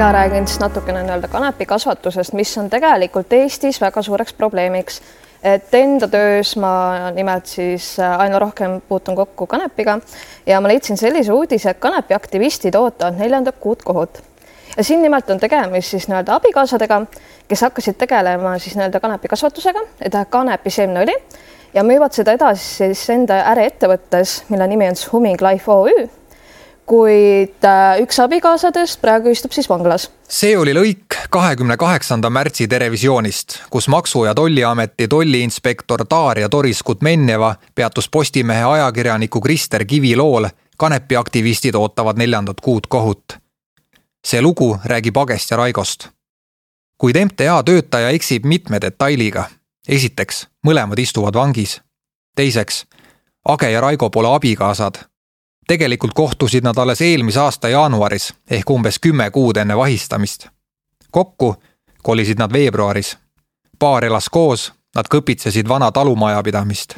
mina 0.00 0.12
räägin 0.12 0.46
siis 0.48 0.60
natukene 0.60 1.02
nii-öelda 1.02 1.28
kanepikasvatusest, 1.28 2.32
mis 2.32 2.58
on 2.58 2.70
tegelikult 2.72 3.32
Eestis 3.36 3.80
väga 3.80 4.02
suureks 4.02 4.32
probleemiks. 4.32 5.00
et 5.42 5.74
enda 5.74 6.08
töös 6.08 6.56
ma 6.56 7.10
nimelt 7.12 7.46
siis 7.46 7.98
aina 8.18 8.38
rohkem 8.38 8.80
puutun 8.88 9.16
kokku 9.16 9.46
kanepiga 9.46 9.98
ja 10.46 10.60
ma 10.60 10.68
leidsin 10.68 10.96
sellise 10.96 11.32
uudise, 11.32 11.70
et 11.70 11.78
kanepiaktivistid 11.78 12.74
ootavad 12.74 13.18
neljandat 13.18 13.56
kuud 13.60 13.82
kohut. 13.84 14.22
ja 14.76 14.84
siin 14.84 15.02
nimelt 15.02 15.30
on 15.30 15.40
tegemist 15.40 15.90
siis 15.90 16.08
nii-öelda 16.08 16.34
abikaasadega, 16.34 17.02
kes 17.48 17.60
hakkasid 17.60 17.98
tegelema 17.98 18.58
siis 18.58 18.76
nii-öelda 18.76 19.00
kanepikasvatusega, 19.00 19.80
et 20.00 20.16
kanepi 20.30 20.70
seemneõli 20.70 21.18
ja 21.74 21.84
müüvad 21.84 22.16
seda 22.16 22.32
edasi 22.32 22.64
siis 22.64 23.10
enda 23.10 23.42
äriettevõttes, 23.52 24.44
mille 24.48 24.66
nimi 24.66 24.88
on 24.88 24.96
Humming 25.12 25.44
Life 25.44 25.70
OÜ 25.70 26.19
kuid 26.90 27.64
äh, 27.64 28.00
üks 28.02 28.18
abikaasadest 28.18 28.98
praegu 29.00 29.30
istub 29.30 29.52
siis 29.54 29.68
vanglas. 29.70 30.08
see 30.28 30.56
oli 30.58 30.72
lõik 30.74 31.18
kahekümne 31.30 31.76
kaheksanda 31.78 32.30
märtsi 32.30 32.66
Terevisioonist, 32.68 33.58
kus 33.70 33.88
Maksu- 33.88 34.24
ja 34.24 34.34
Tolliameti 34.34 35.08
tolliinspektor 35.08 36.04
Darja 36.10 36.48
Toris-Kutmenjeva 36.48 37.54
peatus 37.74 38.08
Postimehe 38.08 38.64
ajakirjaniku 38.64 39.40
Krister 39.40 39.84
Kivi 39.84 40.16
lool 40.16 40.48
kanepiaktivistid 40.78 41.74
ootavad 41.74 42.18
neljandat 42.18 42.60
kuud 42.60 42.88
kohut. 42.88 43.38
see 44.26 44.42
lugu 44.42 44.78
räägib 44.84 45.16
Agest 45.16 45.50
ja 45.50 45.56
Raigost. 45.56 46.08
kuid 46.98 47.16
MTA 47.24 47.62
töötaja 47.62 48.08
eksib 48.08 48.44
mitme 48.44 48.80
detailiga. 48.80 49.44
esiteks, 49.88 50.46
mõlemad 50.66 50.98
istuvad 50.98 51.34
vangis. 51.34 51.80
teiseks, 52.36 52.86
Age 53.48 53.70
ja 53.70 53.80
Raigo 53.80 54.10
pole 54.10 54.34
abikaasad 54.34 55.09
tegelikult 55.68 56.12
kohtusid 56.14 56.64
nad 56.64 56.78
alles 56.78 57.00
eelmise 57.00 57.40
aasta 57.40 57.68
jaanuaris 57.68 58.34
ehk 58.50 58.70
umbes 58.70 58.98
kümme 58.98 59.30
kuud 59.30 59.56
enne 59.56 59.76
vahistamist. 59.76 60.48
kokku 61.10 61.54
kolisid 62.02 62.38
nad 62.38 62.52
veebruaris. 62.52 63.18
paar 63.78 64.04
elas 64.04 64.28
koos, 64.28 64.72
nad 64.96 65.06
kõpitsesid 65.14 65.68
vana 65.68 65.92
talumajapidamist. 65.92 66.96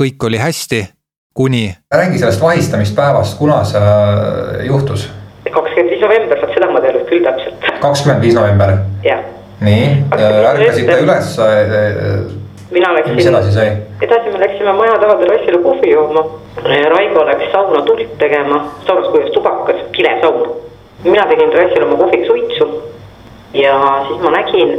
kõik 0.00 0.24
oli 0.24 0.38
hästi, 0.38 0.88
kuni. 1.34 1.76
räägi 1.94 2.18
sellest 2.18 2.40
vahistamispäevast, 2.40 3.38
kuna 3.38 3.64
see 3.64 3.80
äh, 3.80 4.66
juhtus? 4.66 5.10
kakskümmend 5.52 5.90
viis 5.90 6.00
november, 6.00 6.40
vot 6.40 6.54
seda 6.54 6.70
ma 6.72 6.80
tean 6.80 7.06
küll 7.06 7.24
täpselt. 7.24 7.70
kakskümmend 7.80 8.22
viis 8.22 8.34
november? 8.34 8.76
jah. 9.02 9.24
nii, 9.60 10.04
ärkasite 10.12 11.00
üles 11.04 11.38
äh, 11.38 12.38
mina 12.70 12.94
läksin. 12.94 13.14
mis 13.14 13.26
edasi 13.26 13.52
sai? 13.52 13.70
Edasi 14.02 14.30
me 14.30 14.40
läksime 14.40 14.72
maja 14.72 14.98
tavaterrassile 14.98 15.58
kohvi 15.62 15.90
jooma. 15.90 16.24
Raigo 16.64 17.26
läks 17.26 17.52
sauna 17.52 17.82
tuld 17.82 18.06
tegema, 18.18 18.64
saunas 18.86 19.08
kuivas 19.08 19.30
tubakas, 19.30 19.76
kilesaun. 19.92 20.56
mina 21.04 21.26
tegin 21.26 21.50
terrassil 21.50 21.82
oma 21.82 21.96
kohviks 21.96 22.26
suitsu. 22.26 22.82
ja 23.54 24.04
siis 24.08 24.20
ma 24.20 24.30
nägin 24.30 24.72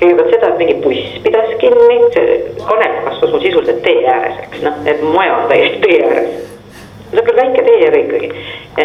kõigepealt 0.00 0.30
seda, 0.30 0.48
et 0.48 0.58
mingi 0.58 0.74
buss 0.84 1.18
pidas 1.24 1.50
kinni, 1.58 1.98
see 2.14 2.36
kanep 2.68 3.04
kasvas 3.04 3.32
mul 3.32 3.42
sisuliselt 3.42 3.82
tee 3.82 4.06
ääres, 4.06 4.38
eks 4.46 4.62
noh, 4.62 4.80
et 4.86 5.02
maja 5.02 5.36
on 5.36 5.48
täiesti 5.50 5.80
tee 5.82 6.02
ääres 6.06 6.52
see 7.12 7.20
on 7.20 7.26
küll 7.26 7.36
väike 7.36 7.62
tee, 7.66 7.88
aga 7.88 7.98
ikkagi. 7.98 8.28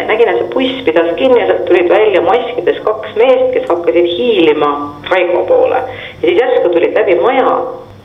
nägin, 0.06 0.28
et 0.28 0.38
see 0.38 0.48
buss 0.52 0.82
pidas 0.84 1.10
kinni 1.16 1.40
ja 1.40 1.46
sealt 1.48 1.64
tulid 1.68 1.88
välja 1.88 2.22
maskides 2.22 2.80
kaks 2.84 3.14
meest, 3.16 3.52
kes 3.54 3.68
hakkasid 3.68 4.08
hiilima 4.16 4.70
Raigo 5.10 5.44
poole. 5.48 5.82
ja 6.22 6.28
siis 6.28 6.40
järsku 6.40 6.68
tulid 6.68 6.96
läbi 6.98 7.14
maja 7.20 7.54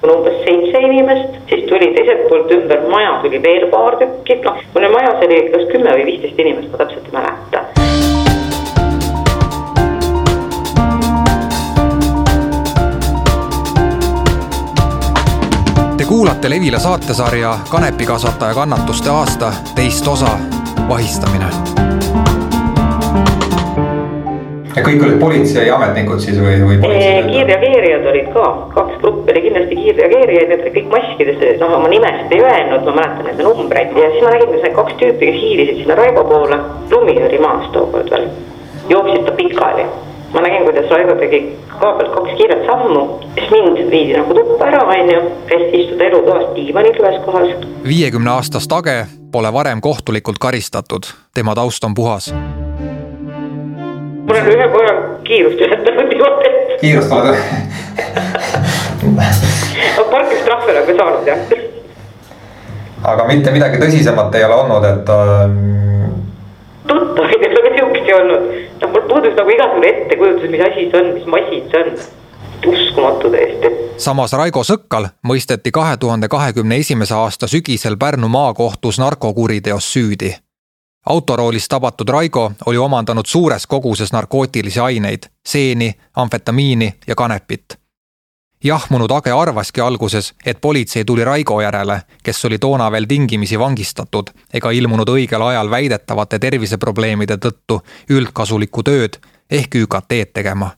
on 0.04 0.18
umbes 0.18 0.34
seitse 0.46 0.80
inimest, 0.80 1.30
siis 1.50 1.64
tuli 1.70 1.94
teiselt 1.96 2.28
poolt 2.30 2.52
ümber 2.52 2.82
maja 2.92 3.20
tuli 3.22 3.42
veel 3.44 3.68
paar 3.72 3.96
tükki, 4.02 4.40
noh, 4.44 4.60
mul 4.76 4.90
majas 4.92 5.24
oli 5.28 5.40
kas 5.54 5.68
kümme 5.72 5.96
või 5.98 6.08
viisteist 6.12 6.40
inimest, 6.40 6.72
ma 6.72 6.84
täpselt 6.84 7.08
ei 7.08 7.16
mäleta. 7.18 7.64
Te 15.98 16.10
kuulate 16.10 16.50
Levila 16.50 16.80
saatesarja 16.80 17.54
Kanepikasvataja 17.70 18.54
kannatuste 18.54 19.10
aasta 19.10 19.54
teist 19.76 20.08
osa, 20.08 20.36
vahistamine 20.90 21.73
ja 24.76 24.84
kõik 24.86 25.04
olid 25.06 25.20
politseiametnikud 25.22 26.22
siis 26.24 26.38
või, 26.42 26.56
või 26.64 26.78
politsei? 26.82 27.24
kiirreageerijad 27.28 28.08
olid 28.12 28.30
ka, 28.36 28.46
kaks 28.74 29.02
gruppi 29.02 29.34
oli 29.34 29.44
kindlasti 29.48 29.80
kiirreageerijaid, 29.82 30.50
need 30.52 30.64
olid 30.66 30.78
kõik 30.78 30.90
maskides, 30.94 31.44
noh 31.62 31.76
oma 31.80 31.92
nimesid 31.92 32.34
ei 32.36 32.46
öelnud, 32.46 32.88
ma 32.88 32.96
mäletan 33.00 33.30
nende 33.30 33.48
numbreid 33.48 34.00
ja 34.00 34.10
siis 34.14 34.26
ma 34.26 34.34
nägin, 34.34 34.50
kuidas 34.52 34.66
need 34.68 34.78
kaks 34.80 34.98
tüüpi, 35.02 35.30
kes 35.30 35.42
hiilisid 35.42 35.84
sinna 35.84 36.00
Raivo 36.00 36.24
poole, 36.30 36.60
lumi 36.94 37.20
oli 37.28 37.44
maas 37.44 37.70
tookord 37.76 38.10
veel, 38.14 38.26
jooksid 38.90 39.30
ta 39.30 39.38
pikali. 39.38 39.86
ma 40.34 40.42
nägin, 40.42 40.66
kuidas 40.66 40.90
Raivo 40.90 41.16
tegi 41.22 41.44
koha 41.80 41.94
pealt 42.00 42.16
kaks 42.16 42.38
kiiret 42.40 42.66
sammu, 42.66 43.04
siis 43.38 43.52
mind 43.52 43.92
viidi 43.92 44.18
nagu 44.18 44.34
tuppa 44.34 44.72
ära, 44.72 44.82
onju, 44.96 45.22
kästi 45.52 45.84
istuda 45.84 46.10
elutoas 46.10 46.50
diivanil 46.56 47.00
ühes 47.06 47.22
kohas. 47.26 47.56
viiekümne 47.88 48.38
aastast 48.40 48.72
Age 48.72 49.06
pole 49.32 49.54
varem 49.54 49.82
kohtulikult 49.82 50.42
karistatud, 50.42 51.10
tema 51.34 51.56
taust 51.56 51.84
on 51.84 51.94
puhas 51.94 52.34
ma 54.26 54.32
olen 54.34 54.48
ühe 54.56 54.68
korra 54.72 54.94
kiirust 55.24 55.62
ületanud 55.62 56.10
niimoodi. 56.10 56.50
kiirust 56.82 57.12
oled 57.12 57.28
või? 57.34 57.40
parkimistrahve 60.12 60.72
olen 60.72 60.86
ka 60.88 60.94
saanud 60.98 61.28
jah. 61.28 61.40
aga 63.12 63.28
mitte 63.28 63.52
midagi 63.52 63.82
tõsisemat 63.84 64.36
ei 64.40 64.46
ole 64.48 64.56
olnud, 64.64 64.84
et 64.88 65.14
ähm.... 65.18 65.58
tuttavaid 66.88 67.48
ei 67.48 67.56
ole 67.62 67.74
sihukesi 67.78 68.14
olnud, 68.20 68.50
noh 68.82 68.94
mul 68.96 69.08
puudus 69.12 69.36
nagu 69.40 69.56
igasugune 69.58 69.92
ettekujutus, 69.96 70.50
mis 70.56 70.66
asi 70.70 70.88
see 70.92 71.02
on, 71.02 71.12
mis 71.18 71.28
masin 71.36 71.68
see 71.74 71.84
on 71.84 71.88
uskumatu 72.74 73.34
täiesti. 73.36 73.74
samas 74.08 74.38
Raigo 74.40 74.64
Sõkkal 74.64 75.12
mõisteti 75.28 75.76
kahe 75.76 75.98
tuhande 75.98 76.32
kahekümne 76.32 76.80
esimese 76.86 77.16
aasta 77.20 77.52
sügisel 77.52 78.00
Pärnu 78.00 78.32
maakohtus 78.32 79.00
narkokuriteos 79.04 79.94
süüdi 79.94 80.32
autoroolis 81.06 81.68
tabatud 81.68 82.10
Raigo 82.10 82.52
oli 82.66 82.78
omandanud 82.78 83.26
suures 83.26 83.68
koguses 83.68 84.12
narkootilisi 84.12 84.80
aineid, 84.80 85.24
seeni, 85.46 85.96
amfetamiini 86.16 86.94
ja 87.08 87.16
kanepit. 87.16 87.80
jahmunud 88.64 89.12
Age 89.12 89.32
arvaski 89.32 89.82
alguses, 89.82 90.34
et 90.46 90.62
politsei 90.62 91.06
tuli 91.06 91.24
Raigo 91.24 91.62
järele, 91.62 92.02
kes 92.24 92.46
oli 92.46 92.60
toona 92.60 92.92
veel 92.92 93.06
tingimisi 93.06 93.60
vangistatud 93.60 94.30
ega 94.54 94.72
ilmunud 94.72 95.10
õigel 95.10 95.42
ajal 95.42 95.70
väidetavate 95.70 96.40
terviseprobleemide 96.40 97.38
tõttu 97.38 97.82
üldkasulikku 98.10 98.84
tööd 98.84 99.20
ehk 99.52 99.76
ÜKT-d 99.76 100.32
tegema. 100.34 100.72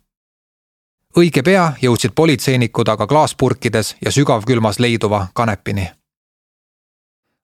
õige 1.17 1.43
pea 1.43 1.73
jõudsid 1.81 2.11
politseinikud 2.15 2.87
aga 2.87 3.07
klaaspurkides 3.07 3.95
ja 4.01 4.11
sügavkülmas 4.11 4.79
leiduva 4.79 5.27
kanepini 5.33 5.91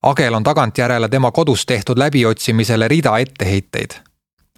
Agel 0.04 0.34
on 0.34 0.44
tagantjärele 0.44 1.08
tema 1.10 1.30
kodus 1.32 1.66
tehtud 1.66 1.98
läbiotsimisele 1.98 2.88
rida 2.88 3.12
etteheiteid, 3.22 3.92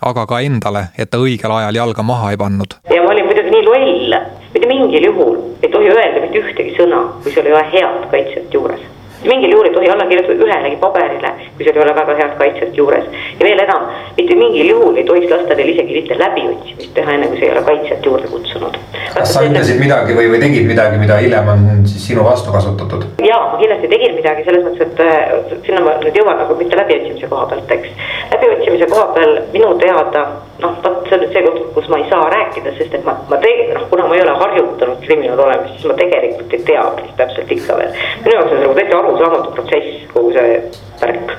aga 0.02 0.24
ka 0.26 0.40
endale, 0.40 0.84
et 0.98 1.10
ta 1.12 1.20
õigel 1.20 1.52
ajal 1.52 1.76
jalga 1.76 2.04
maha 2.04 2.30
ei 2.32 2.38
pannud. 2.40 2.78
ja 2.88 3.02
ma 3.04 3.12
olin 3.12 3.28
muidugi 3.28 3.52
nii 3.52 3.66
loll, 3.66 4.16
mitte 4.54 4.70
mingil 4.72 5.06
juhul 5.10 5.36
ei 5.60 5.72
tohi 5.74 5.90
öelda 5.92 6.22
mitte 6.24 6.40
ühtegi 6.46 6.78
sõna, 6.78 7.02
kui 7.24 7.36
sul 7.36 7.50
ei 7.52 7.58
ole 7.58 7.64
head 7.74 8.08
kaitset 8.14 8.56
juures 8.56 8.88
mingil 9.28 9.52
juhul 9.52 9.68
ei 9.70 9.74
tohi 9.74 9.90
alla 9.90 10.06
kirjutada 10.10 10.46
ühelegi 10.46 10.78
paberile, 10.82 11.32
kui 11.58 11.66
sul 11.66 11.78
ei 11.78 11.84
ole 11.86 11.96
väga 11.96 12.16
head 12.20 12.36
kaitset 12.42 12.78
juures. 12.78 13.06
ja 13.40 13.46
veel 13.48 13.64
enam, 13.66 13.88
mitte 14.18 14.36
mingil 14.36 14.70
juhul 14.74 14.98
ei 14.98 15.06
tohiks 15.10 15.32
lasta 15.32 15.56
teil 15.56 15.74
isegi 15.74 16.00
mitte 16.00 16.20
läbiotsimist 16.20 16.94
teha, 16.98 17.18
enne 17.18 17.28
kui 17.32 17.40
sa 17.40 17.46
ei 17.46 17.52
ole 17.56 17.66
kaitset 17.70 18.06
juurde 18.06 18.32
kutsunud. 18.32 18.78
kas 19.16 19.34
sa 19.34 19.44
ütlesid 19.48 19.82
midagi 19.82 20.18
või, 20.18 20.30
või 20.34 20.42
tegid 20.46 20.70
midagi, 20.70 21.02
mida 21.02 21.20
hiljem 21.24 21.52
on 21.56 21.68
siis 21.90 22.08
sinu 22.12 22.26
vastu 22.30 22.56
kasutatud? 22.56 23.06
ja, 23.28 23.40
ma 23.52 23.60
kindlasti 23.62 23.92
tegin 23.96 24.18
midagi 24.20 24.48
selles 24.48 24.66
mõttes, 24.68 24.88
et 24.88 25.04
äh, 25.04 25.60
sinna 25.68 25.84
ma 25.86 25.98
nüüd 26.04 26.22
jõuan, 26.22 26.46
aga 26.46 26.58
mitte 26.60 26.80
läbiotsimise 26.80 27.32
koha 27.32 27.50
pealt, 27.52 27.78
eks. 27.78 28.10
läbiotsimise 28.36 28.90
koha 28.92 29.12
peal 29.18 29.38
minu 29.54 29.76
teada 29.82 30.28
noh, 30.64 30.76
vot 30.84 31.08
see 31.08 31.18
on 31.18 31.24
nüüd 31.24 31.34
see 31.36 31.44
koht, 31.46 31.62
kus 31.76 31.90
ma 31.92 32.00
ei 32.00 32.08
saa 32.10 32.28
rääkida, 32.32 32.74
sest 32.78 32.96
et 32.98 33.06
ma, 33.08 33.16
ma 33.30 33.40
tegelikult 33.44 33.80
noh, 33.80 33.88
kuna 33.92 34.08
ma 34.10 34.18
ei 34.18 34.24
ole 34.24 34.36
harjutanud 34.42 35.02
kriminaal 35.04 35.42
olemist, 35.46 35.76
siis 35.78 35.90
ma 35.90 35.98
tegelikult 36.00 36.56
ei 36.58 36.66
tea, 36.70 36.84
täpselt 37.20 37.54
ikka 37.58 37.78
veel. 37.80 37.98
minu 38.24 38.36
jaoks 38.38 38.52
on 38.52 38.56
see 38.56 38.64
nagu 38.64 38.78
täitsa 38.80 39.00
arusaamatu 39.14 39.52
protsess, 39.52 40.08
kogu 40.14 40.32
see 40.34 40.64
värk 41.02 41.32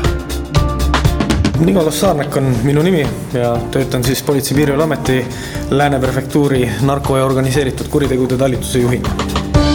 Nicolas 1.62 2.00
Saarnak 2.00 2.35
on 2.38 2.56
minu 2.63 2.81
nimi 2.81 3.07
ja 3.33 3.57
töötan 3.71 4.03
siis 4.03 4.23
Politsei- 4.23 4.51
ja 4.51 4.56
Piirivalveameti 4.56 5.25
Lääne 5.69 6.00
prefektuuri 6.00 6.69
narko- 6.81 7.18
ja 7.18 7.25
organiseeritud 7.25 7.88
kuritegude 7.88 8.38
talituse 8.38 8.79
juhina. 8.79 9.09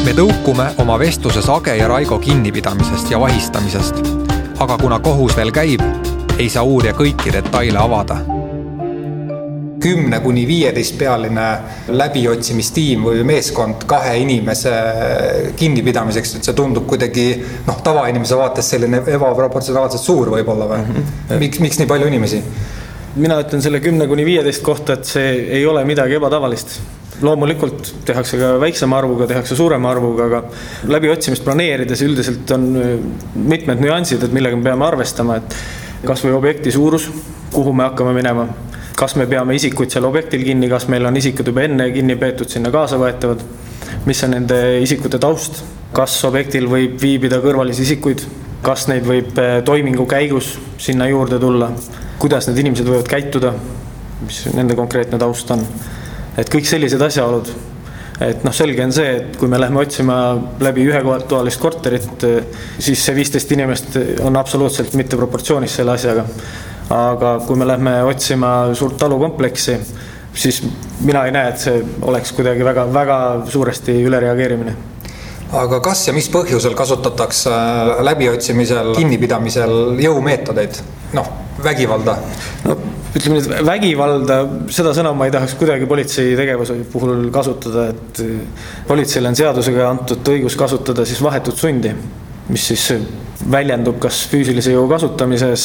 me 0.05 0.13
tõukume 0.13 0.67
oma 0.79 0.99
vestluses 0.99 1.49
Age 1.49 1.77
ja 1.77 1.89
Raigo 1.89 2.19
kinnipidamisest 2.19 3.11
ja 3.11 3.21
vahistamisest. 3.21 3.95
aga 4.59 4.79
kuna 4.79 4.99
kohus 4.99 5.37
veel 5.37 5.51
käib, 5.53 5.81
ei 6.39 6.49
saa 6.49 6.63
uurija 6.63 6.93
kõiki 6.93 7.33
detaile 7.33 7.79
avada. 7.79 8.17
Kümne 9.83 10.21
kuni 10.25 10.47
viieteist 10.49 10.97
pealine 10.99 11.47
läbiotsimistiim 11.89 13.05
või 13.07 13.25
meeskond 13.29 13.85
kahe 13.89 14.17
inimese 14.23 14.73
kinnipidamiseks, 15.59 16.37
et 16.39 16.49
see 16.49 16.57
tundub 16.57 16.87
kuidagi 16.91 17.29
noh, 17.67 17.81
tavainimese 17.85 18.39
vaates 18.39 18.73
selline 18.75 19.03
ebaproportsionaalselt 19.17 20.03
suur 20.03 20.33
võib-olla 20.37 20.69
või 20.73 20.83
mm? 20.83 20.93
-hmm. 20.99 21.41
miks, 21.45 21.63
miks 21.65 21.81
nii 21.83 21.91
palju 21.93 22.11
inimesi? 22.13 22.43
mina 23.17 23.39
ütlen 23.41 23.63
selle 23.65 23.81
kümne 23.81 24.07
kuni 24.07 24.25
viieteist 24.29 24.63
kohta, 24.63 24.93
et 24.99 25.09
see 25.09 25.33
ei 25.59 25.67
ole 25.67 25.85
midagi 25.89 26.19
ebatavalist 26.19 26.79
loomulikult 27.25 27.95
tehakse 28.05 28.37
ka 28.37 28.51
väiksema 28.61 28.99
arvuga, 28.99 29.27
tehakse 29.27 29.57
suurema 29.57 29.91
arvuga, 29.91 30.27
aga 30.27 30.43
läbiotsimist 30.93 31.45
planeerides 31.45 32.03
üldiselt 32.05 32.51
on 32.53 32.67
mitmed 33.35 33.81
nüansid, 33.81 34.25
et 34.27 34.37
millega 34.37 34.59
me 34.59 34.69
peame 34.69 34.85
arvestama, 34.85 35.39
et 35.41 35.57
kasvõi 36.07 36.35
objekti 36.37 36.73
suurus, 36.75 37.09
kuhu 37.55 37.73
me 37.73 37.87
hakkame 37.89 38.13
minema, 38.19 38.47
kas 38.97 39.17
me 39.17 39.27
peame 39.29 39.57
isikuid 39.57 39.93
seal 39.93 40.07
objektil 40.09 40.45
kinni, 40.47 40.71
kas 40.73 40.89
meil 40.93 41.05
on 41.09 41.17
isikud 41.21 41.51
juba 41.51 41.67
enne 41.67 41.91
kinni 41.93 42.17
peetud, 42.21 42.49
sinna 42.49 42.73
kaasa 42.73 42.99
võetavad, 43.01 43.43
mis 44.09 44.23
on 44.25 44.33
nende 44.33 44.61
isikute 44.81 45.21
taust, 45.23 45.61
kas 45.97 46.17
objektil 46.29 46.69
võib 46.71 46.97
viibida 47.03 47.43
kõrvalisi 47.45 47.85
isikuid, 47.85 48.25
kas 48.65 48.87
neid 48.91 49.05
võib 49.07 49.37
eh, 49.43 49.59
toimingu 49.67 50.09
käigus 50.09 50.55
sinna 50.83 51.11
juurde 51.11 51.39
tulla, 51.43 51.71
kuidas 52.23 52.49
need 52.49 52.63
inimesed 52.65 52.89
võivad 52.89 53.09
käituda, 53.11 53.53
mis 54.25 54.43
nende 54.57 54.77
konkreetne 54.79 55.21
taust 55.21 55.51
on. 55.53 55.65
et 56.37 56.49
kõik 56.53 56.69
sellised 56.69 57.01
asjaolud 57.01 57.53
et 58.21 58.45
noh, 58.47 58.55
selge 58.55 58.85
on 58.85 58.93
see, 58.97 59.11
et 59.19 59.37
kui 59.37 59.49
me 59.49 59.59
läheme 59.61 59.83
otsima 59.83 60.17
läbi 60.65 60.87
ühetoalist 60.89 61.61
korterit, 61.61 62.25
siis 62.79 63.03
see 63.05 63.17
viisteist 63.17 63.53
inimest 63.53 63.99
on 64.25 64.39
absoluutselt 64.41 64.97
mitte 64.97 65.19
proportsioonis 65.21 65.77
selle 65.81 65.97
asjaga. 65.99 66.25
Aga 66.91 67.39
kui 67.47 67.57
me 67.59 67.67
lähme 67.69 67.95
otsima 68.07 68.75
suurt 68.75 68.99
talukompleksi, 69.01 69.79
siis 70.35 70.63
mina 71.01 71.25
ei 71.27 71.33
näe, 71.35 71.53
et 71.53 71.63
see 71.63 71.81
oleks 72.07 72.35
kuidagi 72.37 72.65
väga-väga 72.65 73.19
suuresti 73.51 73.97
ülereageerimine. 74.07 74.77
Aga 75.57 75.79
kas 75.81 76.09
ja 76.09 76.15
mis 76.15 76.27
põhjusel 76.33 76.75
kasutatakse 76.75 77.53
läbiotsimisel, 78.07 78.97
kinnipidamisel 78.99 80.01
jõumeetodeid, 80.03 80.81
noh, 81.15 81.29
vägivalda? 81.63 82.17
no 82.67 82.79
ütleme 83.17 83.39
nüüd 83.39 83.65
vägivalda, 83.65 84.41
seda 84.75 84.93
sõna 84.97 85.13
ma 85.17 85.29
ei 85.29 85.33
tahaks 85.33 85.55
kuidagi 85.57 85.87
politsei 85.89 86.35
tegevuse 86.37 86.77
puhul 86.93 87.31
kasutada, 87.33 87.87
et 87.95 88.21
politseile 88.89 89.31
on 89.31 89.39
seadusega 89.39 89.87
antud 89.89 90.33
õigus 90.35 90.59
kasutada 90.59 91.07
siis 91.09 91.23
vahetut 91.25 91.57
sundi, 91.57 91.95
mis 92.49 92.67
siis 92.71 92.91
väljendub 93.51 93.99
kas 94.01 94.23
füüsilise 94.31 94.73
jõu 94.73 94.87
kasutamises, 94.91 95.65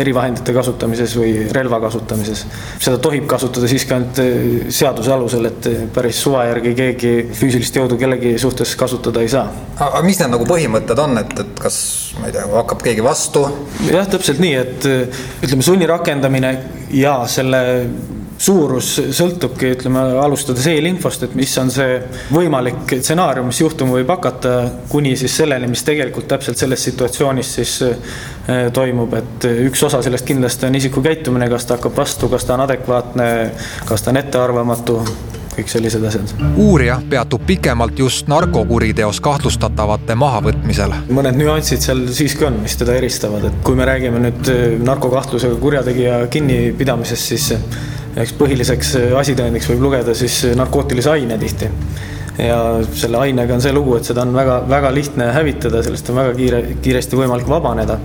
erivahendite 0.00 0.54
kasutamises 0.56 1.12
või 1.18 1.32
relva 1.52 1.78
kasutamises. 1.82 2.44
seda 2.80 2.98
tohib 3.02 3.26
kasutada 3.30 3.68
siiski 3.68 3.94
ainult 3.94 4.20
eh, 4.22 4.40
seaduse 4.72 5.12
alusel, 5.12 5.50
et 5.50 5.68
päris 5.94 6.22
suva 6.24 6.46
järgi 6.48 6.72
keegi 6.78 7.12
füüsilist 7.36 7.76
jõudu 7.76 7.98
kellegi 8.00 8.36
suhtes 8.40 8.74
kasutada 8.80 9.22
ei 9.22 9.30
saa. 9.32 9.46
aga 9.76 10.02
mis 10.06 10.20
need 10.22 10.32
nagu 10.32 10.48
põhimõtted 10.48 11.04
on, 11.04 11.18
et, 11.20 11.36
et 11.44 11.62
kas, 11.62 11.78
ma 12.20 12.30
ei 12.30 12.36
tea, 12.36 12.48
hakkab 12.54 12.84
keegi 12.88 13.04
vastu? 13.04 13.44
jah, 13.90 14.08
täpselt 14.10 14.42
nii, 14.42 14.54
et 14.64 14.90
ütleme, 15.44 15.66
sunni 15.66 15.90
rakendamine 15.90 16.56
ja 16.96 17.18
selle 17.30 17.62
suurus 18.38 18.88
sõltubki, 19.16 19.70
ütleme, 19.76 20.02
alustades 20.20 20.66
eelinfost, 20.70 21.26
et 21.26 21.36
mis 21.38 21.52
on 21.60 21.70
see 21.72 21.98
võimalik 22.32 22.96
stsenaarium, 22.98 23.48
mis 23.50 23.60
juhtuma 23.62 23.96
võib 23.96 24.10
hakata, 24.12 24.56
kuni 24.92 25.14
siis 25.16 25.36
selleni, 25.40 25.70
mis 25.72 25.84
tegelikult 25.86 26.28
täpselt 26.30 26.60
selles 26.60 26.84
situatsioonis 26.90 27.54
siis 27.60 27.76
eh, 27.86 28.66
toimub, 28.76 29.14
et 29.16 29.48
üks 29.68 29.86
osa 29.88 30.02
sellest 30.04 30.28
kindlasti 30.28 30.68
on 30.68 30.76
isiku 30.76 31.04
käitumine, 31.04 31.48
kas 31.52 31.66
ta 31.68 31.78
hakkab 31.78 31.96
vastu, 31.96 32.30
kas 32.32 32.44
ta 32.44 32.58
on 32.58 32.66
adekvaatne, 32.66 33.30
kas 33.88 34.04
ta 34.04 34.12
on 34.12 34.20
ettearvamatu 34.20 35.00
kõik 35.56 35.70
sellised 35.72 36.04
asjad. 36.04 36.32
uurija 36.60 36.98
peatub 37.10 37.40
pikemalt 37.48 37.98
just 37.98 38.28
narkokuriteos 38.28 39.22
kahtlustatavate 39.24 40.14
mahavõtmisel. 40.14 40.92
mõned 41.08 41.38
nüansid 41.40 41.80
seal 41.80 42.04
siiski 42.12 42.44
on, 42.44 42.60
mis 42.62 42.76
teda 42.76 42.98
eristavad, 43.00 43.48
et 43.48 43.60
kui 43.64 43.78
me 43.78 43.88
räägime 43.88 44.20
nüüd 44.28 44.52
eh, 44.52 44.64
narkokahtlusega 44.84 45.56
kurjategija 45.62 46.26
kinnipidamisest, 46.32 47.32
siis 47.32 47.52
eks 48.22 48.34
põhiliseks 48.38 48.94
äh, 49.00 49.10
asitõendiks 49.20 49.68
võib 49.72 49.86
lugeda 49.88 50.14
siis 50.16 50.38
äh, 50.48 50.56
narkootilise 50.58 51.12
aine 51.12 51.38
tihti. 51.40 51.68
ja 52.38 52.56
selle 52.92 53.20
ainega 53.24 53.54
on 53.56 53.62
see 53.64 53.72
lugu, 53.72 53.96
et 53.96 54.08
seda 54.08 54.24
on 54.26 54.34
väga-väga 54.36 54.90
lihtne 54.92 55.30
hävitada, 55.32 55.82
sellest 55.84 56.10
on 56.12 56.18
väga 56.20 56.34
kiire, 56.36 56.62
kiiresti 56.84 57.16
võimalik 57.16 57.48
vabaneda. 57.48 58.00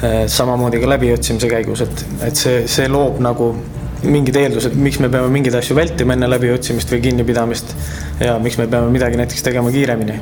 Äh, 0.00 0.22
samamoodi 0.32 0.80
ka 0.82 0.88
läbiotsimise 0.90 1.50
käigus, 1.50 1.84
et, 1.84 2.06
et 2.26 2.38
see, 2.38 2.64
see 2.70 2.88
loob 2.90 3.20
nagu 3.22 3.52
mingid 4.00 4.38
eeldused, 4.40 4.74
miks 4.80 4.96
me 5.02 5.10
peame 5.12 5.28
mingeid 5.28 5.58
asju 5.58 5.76
vältima 5.76 6.16
enne 6.16 6.30
läbiotsimist 6.30 6.94
või 6.94 7.02
kinnipidamist 7.04 7.74
ja 8.22 8.38
miks 8.40 8.56
me 8.56 8.64
peame 8.70 8.88
midagi 8.94 9.20
näiteks 9.20 9.44
tegema 9.44 9.72
kiiremini 9.74 10.16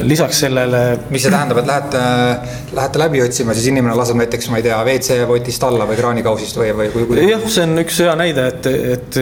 lisaks 0.00 0.40
sellele. 0.40 0.98
mis 1.10 1.22
see 1.22 1.30
tähendab, 1.32 1.58
et 1.60 1.66
lähete, 1.66 2.02
lähete 2.72 2.98
läbi 2.98 3.22
otsima, 3.22 3.54
siis 3.54 3.68
inimene 3.68 3.94
laseb 3.96 4.16
näiteks, 4.16 4.48
ma 4.52 4.60
ei 4.60 4.64
tea, 4.64 4.78
WC-potist 4.86 5.66
alla 5.66 5.86
või 5.88 5.98
kraanikausist 5.98 6.56
või, 6.56 6.70
või 6.76 6.88
kui, 6.94 7.04
kui...? 7.10 7.26
jah, 7.28 7.42
see 7.52 7.66
on 7.66 7.82
üks 7.82 7.98
hea 8.04 8.14
näide, 8.18 8.46
et, 8.54 8.68
et 8.96 9.18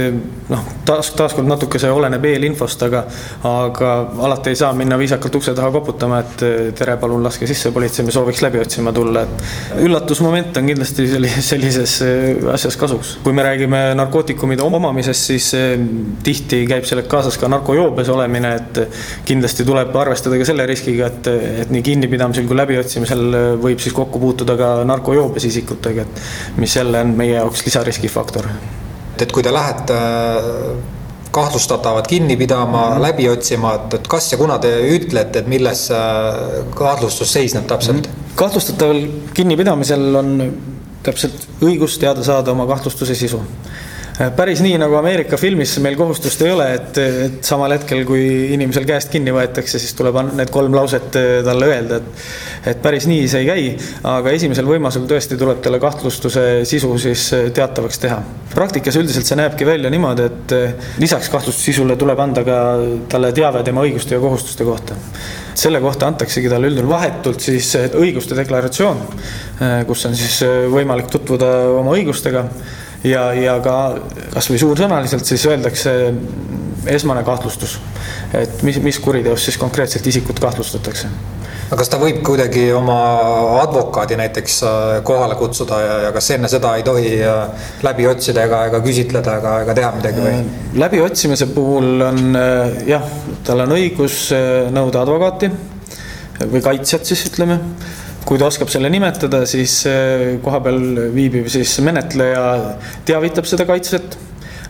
noh, 0.50 0.68
taas, 0.86 1.10
taaskord 1.18 1.48
natuke 1.50 1.80
see 1.82 1.90
oleneb 1.90 2.24
eelinfost, 2.30 2.84
aga, 2.86 3.02
aga 3.50 3.92
alati 4.28 4.54
ei 4.54 4.60
saa 4.60 4.70
minna 4.76 4.98
viisakalt 5.00 5.40
ukse 5.40 5.54
taha 5.58 5.72
koputama, 5.74 6.22
et 6.22 6.44
tere, 6.78 6.96
palun 7.02 7.24
laske 7.26 7.48
sisse, 7.50 7.74
politsei, 7.74 8.06
me 8.06 8.14
sooviks 8.14 8.44
läbi 8.46 8.62
otsima 8.62 8.94
tulla, 8.94 9.24
et 9.26 9.82
üllatusmoment 9.86 10.62
on 10.62 10.70
kindlasti 10.70 11.08
sellises 11.10 11.96
asjas 12.54 12.78
kasuks. 12.80 13.16
kui 13.24 13.34
me 13.34 13.42
räägime 13.46 13.82
narkootikumide 13.98 14.62
omamisest, 14.62 15.32
siis 15.32 15.50
tihti 16.22 16.62
käib 16.70 16.86
sellega 16.86 17.10
kaasas 17.10 17.38
ka 17.40 17.50
narkojoobes 17.50 18.08
olemine, 18.14 18.54
et 18.60 18.82
kindlasti 19.26 19.66
tuleb 19.66 19.94
arvestada 19.96 20.38
ka 20.38 20.46
selle 20.46 20.59
selle 20.60 20.68
riskiga, 20.68 21.08
et, 21.08 21.28
et 21.64 21.72
nii 21.72 21.82
kinnipidamisel 21.84 22.46
kui 22.48 22.58
läbiotsimisel 22.58 23.36
võib 23.62 23.80
siis 23.80 23.94
kokku 23.96 24.20
puutuda 24.20 24.56
ka 24.58 24.70
narkojoobes 24.88 25.46
isikutega, 25.48 26.04
et 26.04 26.60
mis 26.60 26.76
jälle 26.76 27.00
on 27.00 27.14
meie 27.16 27.38
jaoks 27.38 27.64
lisariskifaktor. 27.66 28.48
et 29.20 29.32
kui 29.32 29.42
te 29.42 29.52
lähete 29.52 29.96
kahtlustatavat 31.30 32.06
kinni 32.06 32.36
pidama 32.36 32.88
mm, 32.88 32.96
-hmm. 32.96 33.02
läbi 33.02 33.28
otsima, 33.28 33.74
et, 33.74 33.94
et 33.94 34.08
kas 34.08 34.32
ja 34.32 34.38
kuna 34.38 34.58
te 34.58 34.70
ütlete, 34.96 35.38
et 35.38 35.46
milles 35.46 35.90
kahtlustus 36.74 37.32
seisneb 37.32 37.66
täpselt? 37.66 38.08
Mhm. 38.08 38.34
kahtlustataval 38.34 39.06
kinnipidamisel 39.34 40.14
on 40.14 40.52
täpselt 41.02 41.46
õigus 41.62 41.98
teada 42.00 42.24
saada 42.24 42.50
oma 42.50 42.66
kahtlustuse 42.66 43.14
sisu 43.14 43.40
päris 44.36 44.60
nii 44.60 44.76
nagu 44.80 44.96
Ameerika 44.98 45.38
filmis 45.40 45.72
meil 45.80 45.96
kohustust 45.96 46.42
ei 46.44 46.52
ole, 46.52 46.66
et, 46.76 46.98
et 47.00 47.46
samal 47.46 47.72
hetkel, 47.72 48.02
kui 48.08 48.22
inimesel 48.52 48.84
käest 48.88 49.08
kinni 49.12 49.32
võetakse, 49.32 49.80
siis 49.80 49.94
tuleb 49.96 50.18
need 50.34 50.50
kolm 50.52 50.74
lauset 50.76 51.16
eh, 51.16 51.28
talle 51.46 51.68
öelda, 51.70 52.00
et 52.00 52.68
et 52.70 52.82
päris 52.84 53.06
nii 53.08 53.24
see 53.30 53.40
ei 53.40 53.46
käi, 53.48 53.62
aga 54.10 54.34
esimesel 54.36 54.66
võimalusel 54.68 55.06
tõesti 55.08 55.38
tuleb 55.40 55.62
talle 55.64 55.78
kahtlustuse 55.80 56.42
sisu 56.68 56.90
siis 57.00 57.22
eh, 57.36 57.46
teatavaks 57.56 58.02
teha. 58.02 58.18
praktikas 58.52 58.98
üldiselt 59.00 59.28
see 59.30 59.38
näebki 59.40 59.68
välja 59.68 59.92
niimoodi, 59.92 60.26
et 60.28 61.00
lisaks 61.00 61.30
kahtlustuse 61.32 61.70
sisule 61.70 61.96
tuleb 61.96 62.20
anda 62.20 62.44
ka 62.44 62.58
talle 63.08 63.32
teave 63.32 63.64
tema 63.64 63.86
õiguste 63.86 64.18
ja 64.18 64.20
kohustuste 64.20 64.68
kohta. 64.68 64.98
selle 65.54 65.80
kohta 65.80 66.10
antaksegi 66.12 66.52
talle 66.52 66.68
üldjuhul 66.68 66.92
vahetult 66.92 67.40
siis 67.40 67.72
õiguste 67.94 68.36
deklaratsioon, 68.36 69.02
kus 69.88 70.06
on 70.06 70.14
siis 70.16 70.42
võimalik 70.72 71.08
tutvuda 71.12 71.50
oma 71.80 71.96
õigustega 71.96 72.44
ja, 73.04 73.30
ja 73.36 73.58
ka 73.64 73.76
kasvõi 74.34 74.60
suursõnaliselt 74.60 75.28
siis 75.28 75.46
öeldakse 75.50 75.92
esmane 76.90 77.24
kahtlustus, 77.24 77.78
et 78.36 78.62
mis, 78.66 78.80
mis 78.82 78.98
kuriteos 79.02 79.44
siis 79.44 79.60
konkreetselt 79.60 80.06
isikut 80.06 80.40
kahtlustatakse 80.40 81.10
aga 81.70 81.78
kas 81.78 81.90
ta 81.92 82.00
võib 82.02 82.18
kuidagi 82.26 82.64
oma 82.74 82.96
advokaadi 83.60 84.16
näiteks 84.18 84.56
äh, 84.66 84.94
kohale 85.06 85.36
kutsuda 85.38 85.76
ja, 85.78 85.92
ja 86.06 86.10
kas 86.16 86.32
enne 86.34 86.50
seda 86.50 86.72
ei 86.78 86.82
tohi 86.86 87.12
äh, 87.22 87.68
läbi 87.86 88.08
otsida 88.10 88.42
ega, 88.48 88.64
ega 88.66 88.80
küsitleda 88.82 89.36
ega, 89.38 89.52
ega 89.62 89.76
teha 89.78 89.92
midagi 89.94 90.24
või? 90.24 90.32
Äh, 90.34 90.80
läbiotsimise 90.82 91.46
puhul 91.54 92.02
on 92.08 92.40
jah, 92.90 93.06
tal 93.46 93.62
on 93.66 93.76
õigus 93.76 94.18
nõuda 94.74 95.04
advokaati 95.04 95.52
või 96.50 96.64
kaitsjat 96.64 97.06
siis 97.06 97.22
ütleme 97.30 97.60
kui 98.24 98.38
ta 98.38 98.48
oskab 98.50 98.70
selle 98.72 98.90
nimetada, 98.92 99.44
siis 99.48 99.80
eh, 99.88 100.26
kohapeal 100.42 100.80
viibiv 101.14 101.48
siis 101.52 101.78
menetleja 101.84 102.44
teavitab 103.08 103.48
seda 103.48 103.66
kaitsjat. 103.68 104.18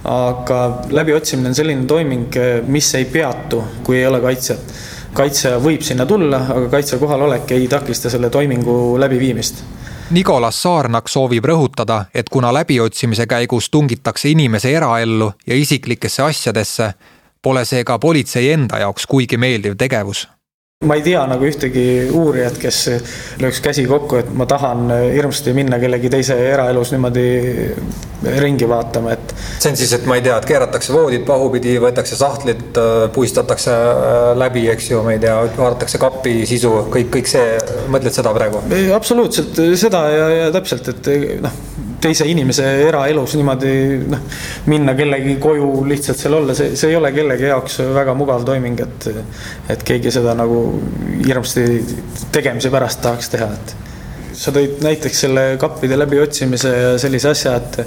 aga 0.04 0.59
läbiotsimine 0.97 1.50
on 1.50 1.54
selline 1.54 1.85
toiming, 1.87 2.37
eh, 2.37 2.62
mis 2.66 2.95
ei 2.95 3.04
peatu, 3.04 3.64
kui 3.85 3.99
ei 3.99 4.07
ole 4.07 4.21
kaitsjat. 4.21 4.73
kaitsja 5.14 5.59
võib 5.59 5.83
sinna 5.83 6.07
tulla, 6.07 6.45
aga 6.54 6.69
kaitsja 6.71 6.99
kohalolek 6.99 7.50
ei 7.52 7.69
takista 7.69 8.11
selle 8.11 8.30
toimingu 8.30 8.99
läbiviimist 8.99 9.64
Nicolas 10.11 10.62
Saarnak 10.62 11.09
soovib 11.09 11.45
rõhutada, 11.45 12.04
et 12.14 12.28
kuna 12.28 12.50
läbiotsimise 12.54 13.26
käigus 13.30 13.71
tungitakse 13.71 14.28
inimese 14.28 14.73
eraellu 14.75 15.33
ja 15.47 15.54
isiklikesse 15.54 16.23
asjadesse, 16.23 16.92
pole 17.42 17.64
see 17.64 17.85
ka 17.85 17.99
politsei 17.99 18.50
enda 18.52 18.83
jaoks 18.83 19.07
kuigi 19.07 19.38
meeldiv 19.38 19.76
tegevus 19.78 20.26
ma 20.89 20.95
ei 20.97 21.03
tea 21.05 21.21
nagu 21.29 21.45
ühtegi 21.45 21.83
uurijat, 22.17 22.55
kes 22.57 22.77
lööks 23.43 23.59
käsi 23.61 23.83
kokku, 23.85 24.17
et 24.17 24.31
ma 24.33 24.47
tahan 24.49 24.87
hirmsasti 25.13 25.53
minna 25.53 25.77
kellegi 25.77 26.09
teise 26.09 26.39
eraelus 26.41 26.95
niimoodi 26.95 27.25
ringi 28.41 28.69
vaatama, 28.69 29.13
et. 29.13 29.35
see 29.61 29.75
on 29.75 29.77
siis, 29.77 29.93
et 29.93 30.07
ma 30.09 30.17
ei 30.17 30.25
tea, 30.25 30.39
et 30.41 30.49
keeratakse 30.49 30.95
voodid 30.97 31.27
pahupidi, 31.29 31.75
võetakse 31.85 32.17
sahtlit, 32.17 32.81
puistatakse 33.13 33.77
läbi, 34.41 34.65
eks 34.73 34.89
ju, 34.95 35.03
ma 35.05 35.13
ei 35.19 35.21
tea, 35.21 35.37
vaadatakse 35.59 36.01
kapi 36.01 36.49
sisu, 36.49 36.73
kõik, 36.97 37.13
kõik 37.19 37.29
see, 37.29 37.61
mõtled 37.93 38.17
seda 38.17 38.33
praegu? 38.41 38.65
absoluutselt 38.97 39.61
seda 39.85 40.07
ja, 40.17 40.33
ja 40.39 40.51
täpselt, 40.57 40.89
et 40.95 41.13
noh 41.45 41.61
teise 42.00 42.26
inimese 42.30 42.66
eraelus 42.87 43.35
niimoodi 43.38 43.75
noh, 44.11 44.25
minna 44.73 44.95
kellegi 44.99 45.37
koju 45.42 45.85
lihtsalt 45.88 46.19
seal 46.21 46.38
olla, 46.40 46.57
see, 46.57 46.75
see 46.78 46.92
ei 46.92 46.99
ole 46.99 47.12
kellegi 47.16 47.49
jaoks 47.50 47.80
väga 47.95 48.14
mugav 48.19 48.45
toiming, 48.49 48.80
et, 48.80 49.09
et 49.75 49.85
keegi 49.87 50.12
seda 50.14 50.35
nagu 50.38 50.62
hirmsasti 51.26 52.26
tegemise 52.33 52.73
pärast 52.73 53.02
tahaks 53.04 53.33
teha, 53.35 53.52
et 53.54 53.89
sa 54.40 54.52
tõid 54.54 54.78
näiteks 54.85 55.23
selle 55.26 55.42
kappide 55.61 55.99
läbiotsimise 56.00 56.70
ja 56.73 56.92
sellise 57.00 57.30
asja, 57.35 57.56
et, 57.61 57.78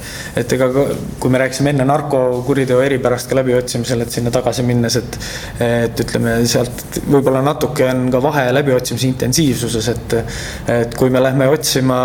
et 0.43 0.53
ega 0.53 0.67
kui 0.72 1.31
me 1.33 1.41
rääkisime 1.41 1.72
enne 1.74 1.88
narkokuriteo 1.89 2.81
eripärast 2.86 3.29
ka 3.31 3.38
läbiotsimisel, 3.39 4.03
et 4.05 4.13
sinna 4.13 4.33
tagasi 4.33 4.65
minnes, 4.67 4.98
et, 5.00 5.17
et 5.65 6.03
ütleme 6.03 6.36
sealt 6.50 7.00
võib-olla 7.10 7.41
natuke 7.45 7.88
on 7.89 8.05
ka 8.13 8.22
vahe 8.24 8.45
läbiotsimise 8.53 9.10
intensiivsuses, 9.10 9.89
et, 9.95 10.15
et 10.75 10.98
kui 11.00 11.10
me 11.13 11.24
lähme 11.24 11.48
otsima 11.50 11.98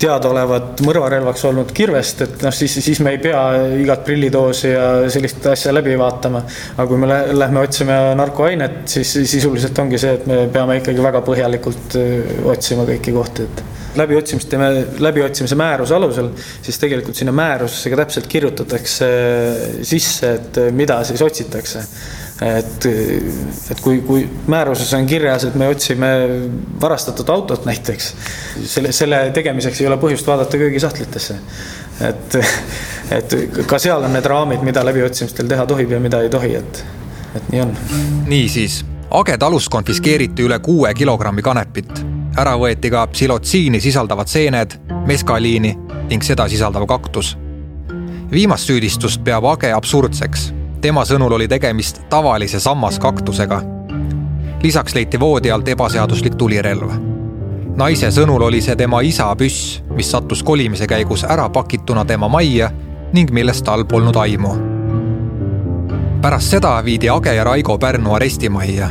teadaolevat 0.00 0.80
mõrvarelvaks 0.86 1.44
olnud 1.50 1.76
kirvest, 1.76 2.24
et 2.24 2.46
noh, 2.46 2.56
siis, 2.56 2.78
siis 2.88 3.02
me 3.04 3.16
ei 3.16 3.20
pea 3.20 3.42
igat 3.82 4.04
prillidoosi 4.08 4.72
ja 4.72 4.88
sellist 5.12 5.44
asja 5.52 5.76
läbi 5.76 5.98
vaatama. 6.00 6.40
aga 6.76 6.88
kui 6.88 7.04
me 7.04 7.12
lähme 7.36 7.60
otsima 7.60 8.00
narkoainet, 8.16 8.80
siis 8.96 9.12
sisuliselt 9.28 9.84
ongi 9.84 10.00
see, 10.00 10.16
et 10.16 10.26
me 10.30 10.42
peame 10.52 10.80
ikkagi 10.80 11.04
väga 11.04 11.20
põhjalikult 11.26 12.00
otsima 12.56 12.88
kõiki 12.88 13.12
kohti 13.12 13.25
kohti, 13.26 13.48
et 13.50 13.64
läbiotsimist 13.96 14.48
teeme 14.50 14.68
läbiotsimise 14.98 15.56
määruse 15.58 15.94
alusel, 15.94 16.30
siis 16.62 16.78
tegelikult 16.78 17.16
sinna 17.16 17.32
määrusesse 17.32 17.90
ka 17.90 17.98
täpselt 18.02 18.26
kirjutatakse 18.30 19.08
sisse, 19.82 20.32
et 20.34 20.60
mida 20.76 21.02
siis 21.04 21.22
otsitakse. 21.22 21.84
et, 22.42 22.86
et 23.70 23.78
kui, 23.80 24.02
kui 24.04 24.26
määruses 24.46 24.92
on 24.94 25.06
kirjas, 25.06 25.46
et 25.48 25.54
me 25.54 25.68
otsime 25.72 26.08
varastatud 26.80 27.28
autot 27.32 27.64
näiteks, 27.64 28.10
selle, 28.64 28.92
selle 28.92 29.30
tegemiseks 29.34 29.80
ei 29.80 29.86
ole 29.88 29.96
põhjust 30.00 30.26
vaadata 30.26 30.60
köögisahtlitesse. 30.60 31.38
et, 32.08 32.36
et 33.18 33.38
ka 33.66 33.78
seal 33.80 34.04
on 34.04 34.12
need 34.12 34.28
raamid, 34.28 34.66
mida 34.68 34.84
läbiotsimistel 34.84 35.48
teha 35.48 35.64
tohib 35.66 35.96
ja 35.96 36.00
mida 36.00 36.20
ei 36.20 36.28
tohi, 36.28 36.52
et, 36.60 36.84
et 37.36 37.48
nii 37.54 37.64
on. 37.64 37.72
niisiis, 38.26 38.84
Age 39.16 39.36
talust 39.38 39.70
konfiskeeriti 39.70 40.42
üle 40.42 40.58
kuue 40.58 40.90
kilogrammi 40.94 41.42
kanepit 41.42 42.15
ära 42.36 42.52
võeti 42.60 42.90
ka 42.92 43.06
psilotsiini 43.08 43.80
sisaldavad 43.80 44.28
seened, 44.28 44.76
meskaliini 45.08 45.72
ning 46.10 46.22
seda 46.22 46.48
sisaldav 46.48 46.86
kaktus. 46.86 47.36
viimast 48.30 48.68
süüdistust 48.68 49.24
peab 49.24 49.44
Age 49.44 49.72
absurdseks. 49.72 50.52
tema 50.80 51.04
sõnul 51.04 51.32
oli 51.32 51.48
tegemist 51.48 52.02
tavalise 52.08 52.60
sammaskaktusega. 52.60 53.62
lisaks 54.62 54.94
leiti 54.94 55.20
voodi 55.20 55.50
alt 55.50 55.68
ebaseaduslik 55.68 56.34
tulirelv. 56.34 56.90
naise 57.76 58.06
sõnul 58.06 58.42
oli 58.42 58.60
see 58.60 58.76
tema 58.76 59.00
isa 59.00 59.34
püss, 59.34 59.82
mis 59.94 60.10
sattus 60.10 60.42
kolimise 60.42 60.86
käigus 60.86 61.24
ära 61.24 61.48
pakituna 61.48 62.04
tema 62.04 62.28
majja 62.28 62.70
ning 63.12 63.30
millest 63.30 63.64
tal 63.64 63.84
polnud 63.84 64.16
aimu. 64.16 64.56
pärast 66.22 66.50
seda 66.50 66.84
viidi 66.84 67.08
Age 67.08 67.34
ja 67.34 67.44
Raigo 67.44 67.78
Pärnu 67.78 68.14
arestimajja 68.14 68.88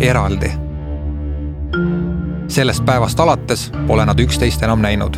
eraldi 0.00 0.69
sellest 2.50 2.84
päevast 2.86 3.20
alates 3.20 3.72
pole 3.86 4.04
nad 4.06 4.18
üksteist 4.18 4.62
enam 4.62 4.82
näinud. 4.82 5.14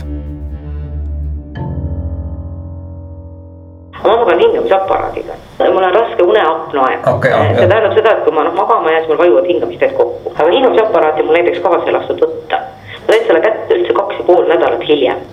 ma 4.05 4.17
magan 4.17 4.39
hingamisaparaadiga, 4.39 5.33
mul 5.59 5.83
on 5.83 5.95
raske 5.95 6.23
uneapnoe 6.23 6.99
okay,. 7.15 7.33
see 7.57 7.69
tähendab 7.69 7.95
seda, 7.95 8.13
et 8.13 8.25
kui 8.25 8.35
ma 8.35 8.45
noh 8.45 8.55
magama 8.55 8.91
jään, 8.91 9.05
siis 9.05 9.09
mul 9.09 9.19
vajuvad 9.19 9.47
hingamisteed 9.47 9.95
kokku, 9.97 10.33
aga 10.35 10.51
hingamisaparaati 10.51 11.23
mul 11.23 11.39
näiteks 11.39 11.59
kaasa 11.65 11.87
ei 11.87 11.93
lastud 11.93 12.21
võtta. 12.25 12.61
ma 13.07 13.15
sain 13.15 13.27
selle 13.27 13.41
kätte 13.41 13.75
üldse 13.79 13.97
kaks 14.01 14.19
ja 14.19 14.29
pool 14.29 14.45
nädalat 14.53 14.87
hiljem. 14.89 15.25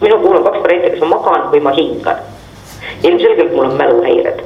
minu 0.00 0.18
puhul 0.18 0.36
on 0.36 0.44
kaks 0.44 0.62
varianti, 0.66 0.90
kas 0.90 1.00
ma 1.00 1.16
magan 1.16 1.50
või 1.52 1.60
ma 1.62 1.76
hingan. 1.80 2.24
ilmselgelt 3.02 3.56
mul 3.56 3.70
on 3.70 3.76
mäluhäired. 3.80 4.44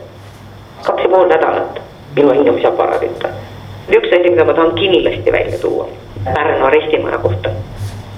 kaks 0.83 1.03
ja 1.03 1.09
pool 1.09 1.29
nädalat 1.35 1.81
ilma 2.17 2.33
hingamisaparaadita. 2.33 3.29
üks 3.91 4.13
asi, 4.13 4.31
mida 4.31 4.45
ma 4.45 4.53
tahan 4.53 4.75
kindlasti 4.75 5.33
välja 5.33 5.59
tuua 5.59 5.89
Pärnu 6.35 6.65
arestimaja 6.67 7.19
kohta. 7.19 7.51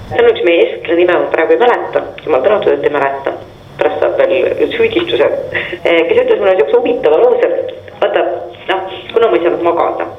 see 0.09 0.21
on 0.23 0.29
üks 0.31 0.43
meie 0.45 0.61
eestlane 0.65 0.95
nime 0.97 1.13
ma 1.13 1.31
praegu 1.33 1.53
ei 1.53 1.59
mäleta, 1.61 2.01
jumal 2.25 2.41
tänatud, 2.41 2.73
et 2.73 2.83
ei 2.83 2.93
mäleta. 2.95 3.33
pärast 3.77 3.99
saab 4.03 4.17
veel 4.17 4.71
süüdistuse, 4.75 5.27
kes 5.83 6.17
ütles 6.23 6.39
mulle 6.39 6.55
niisuguse 6.55 6.77
huvitava 6.77 7.21
lause, 7.21 7.51
vaata 8.01 8.25
noh, 8.71 8.95
kuna 9.13 9.27
ma 9.27 9.37
ei 9.37 9.43
saanud 9.45 9.67
magada 9.69 10.09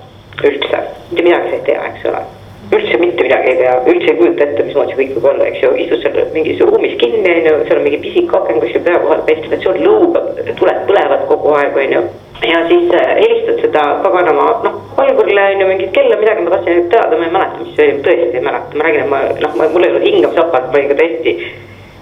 üldse, 0.44 0.84
mitte 1.10 1.24
midagi 1.24 1.50
sa 1.50 1.56
ei 1.58 1.66
tea, 1.66 1.88
eks 1.90 2.06
ole 2.12 2.22
üldse 2.70 2.98
mitte 3.02 3.24
midagi 3.26 3.50
ei 3.50 3.56
tea, 3.58 3.74
üldse 3.90 4.12
ei 4.12 4.16
kujuta 4.18 4.44
ette, 4.46 4.64
mismoodi 4.66 4.94
see 4.94 4.98
kõik 5.00 5.14
võib 5.16 5.28
olla, 5.32 5.46
eks 5.50 5.62
ju, 5.64 5.70
istud 5.84 6.02
seal 6.04 6.18
mingis 6.34 6.60
ruumis 6.62 6.96
kinni, 7.02 7.32
on 7.32 7.46
ju, 7.48 7.54
seal 7.66 7.80
on 7.80 7.86
mingi 7.86 8.02
pisik 8.04 8.34
aken 8.38 8.60
kuskil 8.62 8.84
pea 8.86 8.98
kohal, 9.02 9.22
ventilatsioon 9.26 9.80
lõugab, 9.86 10.28
tuled 10.60 10.82
põlevad 10.90 11.24
kogu 11.30 11.54
aeg, 11.58 11.78
on 11.84 11.96
ju. 11.96 12.02
Ja 12.46 12.60
siis 12.70 12.92
äh, 12.96 13.08
helistad 13.18 13.58
seda 13.60 13.82
paganama, 14.04 14.44
noh, 14.64 14.76
valvurile 14.96 15.48
on 15.54 15.60
ju 15.60 15.66
mingit 15.72 15.90
kella, 15.96 16.16
midagi 16.20 16.44
ma 16.46 16.54
tahtsin 16.54 16.86
teada, 16.92 17.18
ma 17.18 17.26
ei 17.26 17.34
mäleta, 17.34 17.58
mis 17.64 17.74
see 17.76 17.88
oli, 17.88 18.04
tõesti 18.06 18.38
ei 18.38 18.44
mäleta, 18.46 18.78
ma 18.78 18.86
räägin, 18.86 19.02
et 19.02 19.10
ma 19.10 19.20
noh, 19.42 19.58
mul 19.74 19.88
ei 19.88 19.92
ole 19.96 20.04
hingamisaparaat, 20.06 20.70
ma 20.70 20.78
olin 20.78 20.88
ka 20.92 20.98
täiesti 21.02 21.34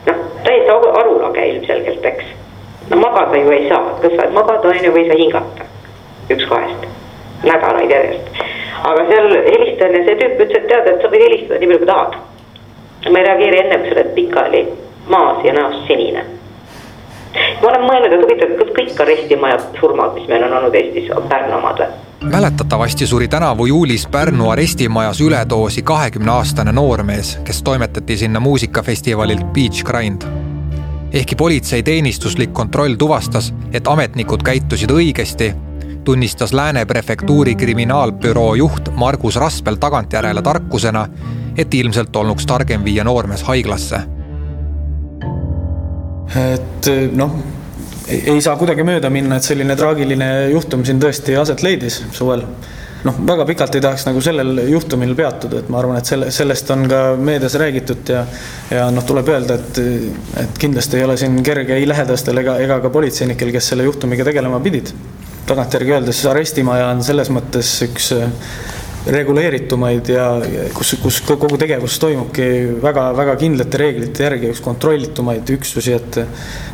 noh, 0.06 0.20
täiesti 0.44 0.76
arulage 1.00 1.48
ilmselgelt, 1.54 2.06
eks. 2.12 2.30
no 2.92 3.00
magada 3.00 3.40
ju 3.40 3.56
ei 3.56 3.66
saa, 3.72 3.96
kas 4.04 4.14
saad 4.20 4.36
magada, 4.36 4.68
on 4.68 4.84
ju, 4.84 4.92
või 4.94 5.06
ei 5.06 5.10
saa 5.10 5.20
hingata, 5.24 5.68
üks 6.36 6.46
kahest, 6.52 6.86
nädalaid 7.42 7.96
järjest. 7.96 8.46
Aga 8.84 9.06
seal 9.10 9.30
helistan 9.50 9.94
ja 9.94 10.02
see 10.06 10.18
tüüp 10.22 10.42
ütles, 10.46 10.56
et 10.62 10.68
tead, 10.72 10.90
et 10.92 11.02
sa 11.02 11.12
võid 11.12 11.24
helistada 11.26 11.60
nii 11.60 11.68
palju, 11.68 11.78
kui 11.78 11.92
tahad. 11.92 12.18
ma 13.12 13.18
ei 13.18 13.28
reageeri 13.30 13.62
enne, 13.64 13.78
kui 13.78 13.88
sa 13.88 13.96
oled 14.00 14.12
pikali 14.14 14.66
maas 15.08 15.44
ja 15.44 15.52
näost 15.56 15.86
sinine 15.86 16.24
ma 17.62 17.68
olen 17.70 17.86
mõelnud, 17.86 18.12
et 18.12 18.22
huvitav, 18.24 18.52
kas 18.58 18.74
kõik 18.76 19.00
arestimaja 19.04 19.58
surmad, 19.78 20.14
mis 20.16 20.28
meil 20.30 20.44
on 20.46 20.56
olnud 20.60 20.76
Eestis, 20.78 21.10
on 21.16 21.28
Pärnu 21.30 21.58
omad 21.58 21.82
või? 21.84 22.04
mäletatavasti 22.18 23.06
suri 23.06 23.28
tänavu 23.28 23.66
juulis 23.66 24.06
Pärnu 24.10 24.50
arestimajas 24.50 25.20
üledoosi 25.20 25.82
kahekümne 25.82 26.32
aastane 26.32 26.72
noormees, 26.72 27.36
kes 27.44 27.62
toimetati 27.62 28.16
sinna 28.16 28.40
muusikafestivalilt 28.40 29.44
Beach 29.54 29.84
Grind. 29.84 30.22
ehkki 31.12 31.36
politsei 31.36 31.82
teenistuslik 31.82 32.52
kontroll 32.52 32.94
tuvastas, 32.98 33.54
et 33.72 33.88
ametnikud 33.88 34.42
käitusid 34.42 34.90
õigesti, 34.90 35.52
tunnistas 36.08 36.54
Lääne 36.56 36.86
prefektuuri 36.88 37.52
kriminaalbüroo 37.54 38.54
juht 38.54 38.88
Margus 38.96 39.36
Raspel 39.36 39.76
tagantjärele 39.76 40.40
tarkusena, 40.42 41.02
et 41.56 41.74
ilmselt 41.74 42.16
olnuks 42.16 42.46
targem 42.48 42.84
viia 42.84 43.04
noormees 43.04 43.42
haiglasse 43.44 44.00
et 46.36 46.88
noh, 47.12 47.36
ei 48.08 48.40
saa 48.40 48.56
kuidagi 48.56 48.88
mööda 48.88 49.10
minna, 49.12 49.36
et 49.36 49.44
selline 49.44 49.76
traagiline 49.76 50.30
juhtum 50.54 50.84
siin 50.88 51.00
tõesti 51.02 51.36
aset 51.36 51.60
leidis 51.64 52.00
suvel. 52.16 52.46
noh, 53.04 53.20
väga 53.26 53.44
pikalt 53.46 53.76
ei 53.76 53.84
tahaks 53.84 54.08
nagu 54.08 54.24
sellel 54.24 54.64
juhtumil 54.72 55.12
peatuda, 55.14 55.60
et 55.60 55.68
ma 55.68 55.78
arvan, 55.82 56.00
et 56.00 56.08
selle, 56.08 56.32
sellest 56.34 56.72
on 56.72 56.88
ka 56.88 57.02
meedias 57.20 57.54
räägitud 57.60 58.16
ja 58.16 58.24
ja 58.70 58.88
noh, 58.90 59.04
tuleb 59.04 59.28
öelda, 59.28 59.60
et, 59.60 59.84
et 60.40 60.64
kindlasti 60.64 61.02
ei 61.02 61.04
ole 61.04 61.20
siin 61.20 61.36
kerge 61.44 61.76
ei 61.76 61.88
lähedastel 61.88 62.40
ega, 62.46 62.56
ega 62.64 62.80
ka 62.80 62.96
politseinikel, 62.96 63.52
kes 63.54 63.74
selle 63.74 63.86
juhtumiga 63.86 64.24
tegelema 64.32 64.64
pidid. 64.64 64.96
Tagantjärgi 65.48 65.96
öeldes 65.96 66.24
arestimaja 66.28 66.90
on 66.92 67.04
selles 67.06 67.32
mõttes 67.32 67.70
üks 67.86 68.12
reguleeritumaid 69.08 70.08
ja 70.10 70.26
kus, 70.74 70.92
kus 71.02 71.20
kogu 71.24 71.56
tegevus 71.60 71.96
toimubki 72.02 72.44
väga-väga 72.82 73.36
kindlate 73.40 73.80
reeglite 73.80 74.26
järgi, 74.26 74.50
üks 74.52 74.60
kontrollitumaid 74.64 75.48
üksusi, 75.54 75.94
et 75.96 76.18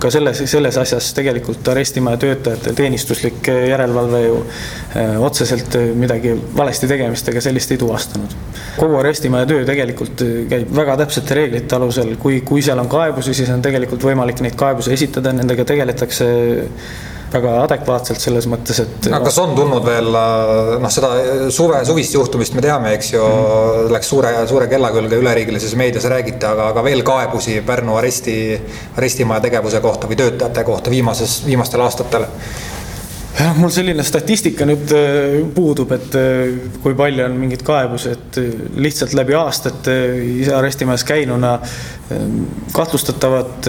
ka 0.03 0.11
selles, 0.11 0.41
selles 0.51 0.79
asjas 0.81 1.13
tegelikult 1.17 1.69
arestimaja 1.75 2.21
töötajate 2.25 2.75
teenistuslik 2.79 3.51
järelevalve 3.53 4.23
ju 4.25 4.41
eh, 4.43 5.15
otseselt 5.23 5.79
midagi 5.95 6.35
valesti 6.57 6.91
tegemist 6.91 7.31
ega 7.31 7.45
sellist 7.45 7.75
ei 7.75 7.81
tuvastanud. 7.81 8.37
kogu 8.79 8.99
arestimaja 8.99 9.47
töö 9.47 9.65
tegelikult 9.69 10.25
käib 10.51 10.75
väga 10.75 10.99
täpsete 11.05 11.39
reeglite 11.39 11.77
alusel, 11.79 12.17
kui, 12.21 12.41
kui 12.47 12.63
seal 12.63 12.83
on 12.83 12.91
kaebusi, 12.91 13.35
siis 13.37 13.53
on 13.55 13.63
tegelikult 13.63 14.03
võimalik 14.11 14.43
neid 14.43 14.59
kaebusi 14.59 14.97
esitada, 14.97 15.33
nendega 15.33 15.67
tegeletakse 15.69 16.31
väga 17.35 17.55
adekvaatselt 17.65 18.23
selles 18.23 18.47
mõttes, 18.51 18.81
et. 18.85 19.09
aga 19.11 19.23
kas 19.27 19.39
on 19.43 19.55
tulnud 19.59 19.85
veel 19.87 20.11
noh, 20.15 20.93
seda 20.93 21.11
suve, 21.55 21.81
suvist 21.87 22.15
juhtumist 22.17 22.57
me 22.57 22.65
teame, 22.65 22.95
eks 22.99 23.13
ju 23.15 23.25
mm., 23.25 23.91
läks 23.95 24.13
suure, 24.13 24.35
suure 24.51 24.69
kella 24.71 24.93
külge 24.95 25.19
üleriigilises 25.23 25.75
meedias 25.79 26.07
räägiti, 26.11 26.43
aga, 26.49 26.71
aga 26.75 26.85
veel 26.87 27.03
kaebusi 27.07 27.61
Pärnu 27.67 27.99
aresti, 27.99 28.37
arestimaja 28.99 29.47
tegevuse 29.49 29.83
kohta 29.85 30.11
või 30.11 30.21
töötajate 30.21 30.65
kohta 30.67 30.95
viimases, 30.95 31.41
viimastel 31.49 31.85
aastatel? 31.85 32.29
Jah, 33.39 33.55
mul 33.59 33.73
selline 33.75 34.05
statistika 34.07 34.67
nüüd 34.69 34.93
äh, 34.95 35.41
puudub, 35.55 35.93
et 35.97 36.15
äh, 36.19 36.55
kui 36.83 36.95
palju 36.99 37.25
on 37.27 37.37
mingeid 37.41 37.65
kaebusi, 37.67 38.15
et 38.15 38.39
äh, 38.41 38.53
lihtsalt 38.81 39.15
läbi 39.19 39.37
aastate 39.39 39.97
ise 40.39 40.55
arestimajas 40.57 41.07
käinuna 41.09 41.59
kahtlustatavad 42.75 43.65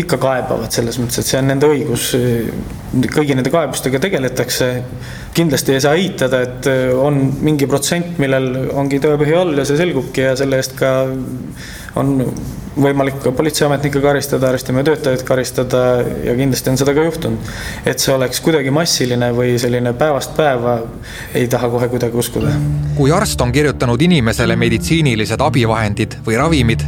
ikka 0.00 0.16
kaebavad 0.16 0.72
selles 0.72 0.96
mõttes, 0.96 1.20
et 1.20 1.28
see 1.28 1.36
on 1.36 1.50
nende 1.50 1.68
õigus. 1.68 2.06
kõigi 3.12 3.36
nende 3.36 3.52
kaebustega 3.52 4.00
tegeletakse. 4.00 4.70
Kindlasti 5.40 5.76
ei 5.76 5.82
saa 5.82 5.96
eitada, 5.98 6.42
et 6.44 6.70
on 7.00 7.18
mingi 7.44 7.68
protsent, 7.70 8.18
millel 8.22 8.52
ongi 8.76 9.00
tõepõhi 9.02 9.36
all 9.40 9.56
ja 9.58 9.66
see 9.68 9.78
selgubki 9.80 10.28
ja 10.28 10.36
selle 10.38 10.60
eest 10.60 10.76
ka 10.78 10.94
on 11.98 12.18
võimalik 12.80 13.18
ka 13.22 13.32
politseiametnikke 13.34 14.00
karistada, 14.02 14.50
arestimaja 14.50 14.86
töötajaid 14.90 15.24
karistada 15.26 15.80
ja 16.24 16.34
kindlasti 16.38 16.70
on 16.72 16.78
seda 16.80 16.94
ka 16.94 17.04
juhtunud. 17.06 17.50
et 17.84 17.98
see 17.98 18.14
oleks 18.14 18.40
kuidagi 18.44 18.70
massiline 18.70 19.32
või 19.36 19.56
selline 19.58 19.92
päevast 19.98 20.36
päeva, 20.36 20.78
ei 21.34 21.48
taha 21.48 21.68
kohe 21.68 21.88
kuidagi 21.88 22.16
uskuda. 22.16 22.52
kui 22.96 23.12
arst 23.12 23.40
on 23.40 23.52
kirjutanud 23.52 24.02
inimesele 24.02 24.56
meditsiinilised 24.56 25.40
abivahendid 25.40 26.20
või 26.26 26.38
ravimid, 26.38 26.86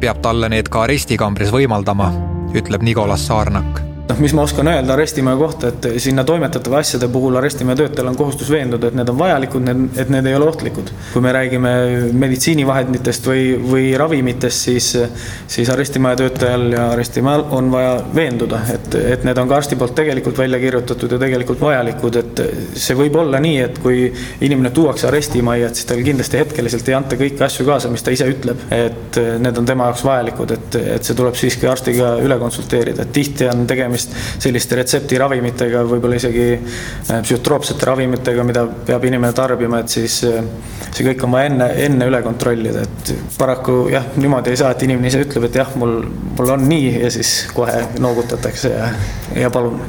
peab 0.00 0.22
talle 0.24 0.48
need 0.48 0.68
ka 0.68 0.82
arestikambris 0.88 1.52
võimaldama, 1.54 2.10
ütleb 2.54 2.82
Nicolas 2.82 3.26
Saarnak 3.26 3.89
noh, 4.10 4.18
mis 4.22 4.34
ma 4.34 4.44
oskan 4.44 4.68
öelda 4.70 4.94
arestimaja 4.94 5.38
kohta, 5.38 5.70
et 5.70 5.88
sinna 6.02 6.24
toimetatava 6.26 6.80
asjade 6.82 7.08
puhul 7.12 7.36
arestimaja 7.38 7.82
töötajal 7.82 8.10
on 8.10 8.18
kohustus 8.18 8.50
veenduda, 8.50 8.90
et 8.90 8.98
need 8.98 9.10
on 9.12 9.18
vajalikud, 9.18 9.70
et 10.02 10.10
need 10.12 10.26
ei 10.26 10.36
ole 10.36 10.48
ohtlikud. 10.50 10.90
kui 11.12 11.22
me 11.22 11.32
räägime 11.34 11.72
meditsiinivahenditest 12.12 13.26
või, 13.26 13.44
või 13.70 13.84
ravimitest, 13.98 14.66
siis, 14.68 14.90
siis 15.50 15.70
arestimaja 15.70 16.20
töötajal 16.22 16.66
ja 16.74 16.86
arestimajal 16.94 17.46
on 17.56 17.70
vaja 17.72 17.96
veenduda, 18.14 18.62
et, 18.74 18.94
et 19.14 19.24
need 19.26 19.38
on 19.38 19.50
ka 19.50 19.58
arsti 19.60 19.78
poolt 19.80 19.94
tegelikult 19.98 20.38
välja 20.38 20.60
kirjutatud 20.62 21.12
ja 21.14 21.20
tegelikult 21.22 21.62
vajalikud, 21.62 22.20
et 22.20 22.42
see 22.74 22.98
võib 22.98 23.16
olla 23.22 23.40
nii, 23.42 23.58
et 23.66 23.78
kui 23.82 24.08
inimene 24.40 24.72
tuuakse 24.74 25.08
arestimajja, 25.10 25.70
et 25.70 25.80
siis 25.80 25.90
tal 25.90 26.02
kindlasti 26.06 26.40
hetkeliselt 26.40 26.88
ei 26.88 26.98
anta 26.98 27.18
kõiki 27.20 27.44
asju 27.46 27.66
kaasa, 27.68 27.92
mis 27.92 28.04
ta 28.06 28.14
ise 28.14 28.28
ütleb, 28.30 28.66
et 28.74 29.20
need 29.40 29.62
on 29.62 29.68
tema 29.68 29.90
jaoks 29.90 30.04
vajalikud, 30.06 30.56
et, 30.56 30.80
et 30.96 31.06
see 31.06 31.18
tuleb 31.18 31.38
siiski 31.38 31.68
arstiga 31.70 32.14
üle 32.24 32.38
konsulteerida, 32.40 33.06
et 33.06 33.14
tihti 33.14 33.48
on 33.50 33.66
tegemist 33.70 33.99
tegemist 34.08 34.40
selliste 34.40 34.78
retseptiravimitega, 34.78 35.82
võib-olla 35.88 36.18
isegi 36.18 36.46
äh, 36.54 37.20
psühhotroopsete 37.24 37.88
ravimitega, 37.88 38.44
mida 38.46 38.64
peab 38.86 39.04
inimene 39.04 39.32
tarbima, 39.36 39.80
et 39.80 39.92
siis 39.92 40.22
äh, 40.28 40.40
see 40.90 41.06
kõik 41.06 41.24
on 41.26 41.34
vaja 41.36 41.50
enne, 41.50 41.70
enne 41.86 42.10
üle 42.10 42.22
kontrollida, 42.24 42.84
et 42.86 43.14
paraku 43.38 43.88
jah, 43.92 44.06
niimoodi 44.16 44.54
ei 44.54 44.60
saa, 44.60 44.72
et 44.74 44.84
inimene 44.86 45.10
ise 45.10 45.24
ütleb, 45.26 45.48
et 45.48 45.60
jah, 45.60 45.72
mul, 45.80 46.00
mul 46.38 46.54
on 46.56 46.68
nii 46.68 47.00
ja 47.04 47.10
siis 47.12 47.34
kohe 47.54 47.84
noogutatakse 48.00 48.74
ja, 48.74 48.92
ja 49.36 49.50
palun 49.52 49.80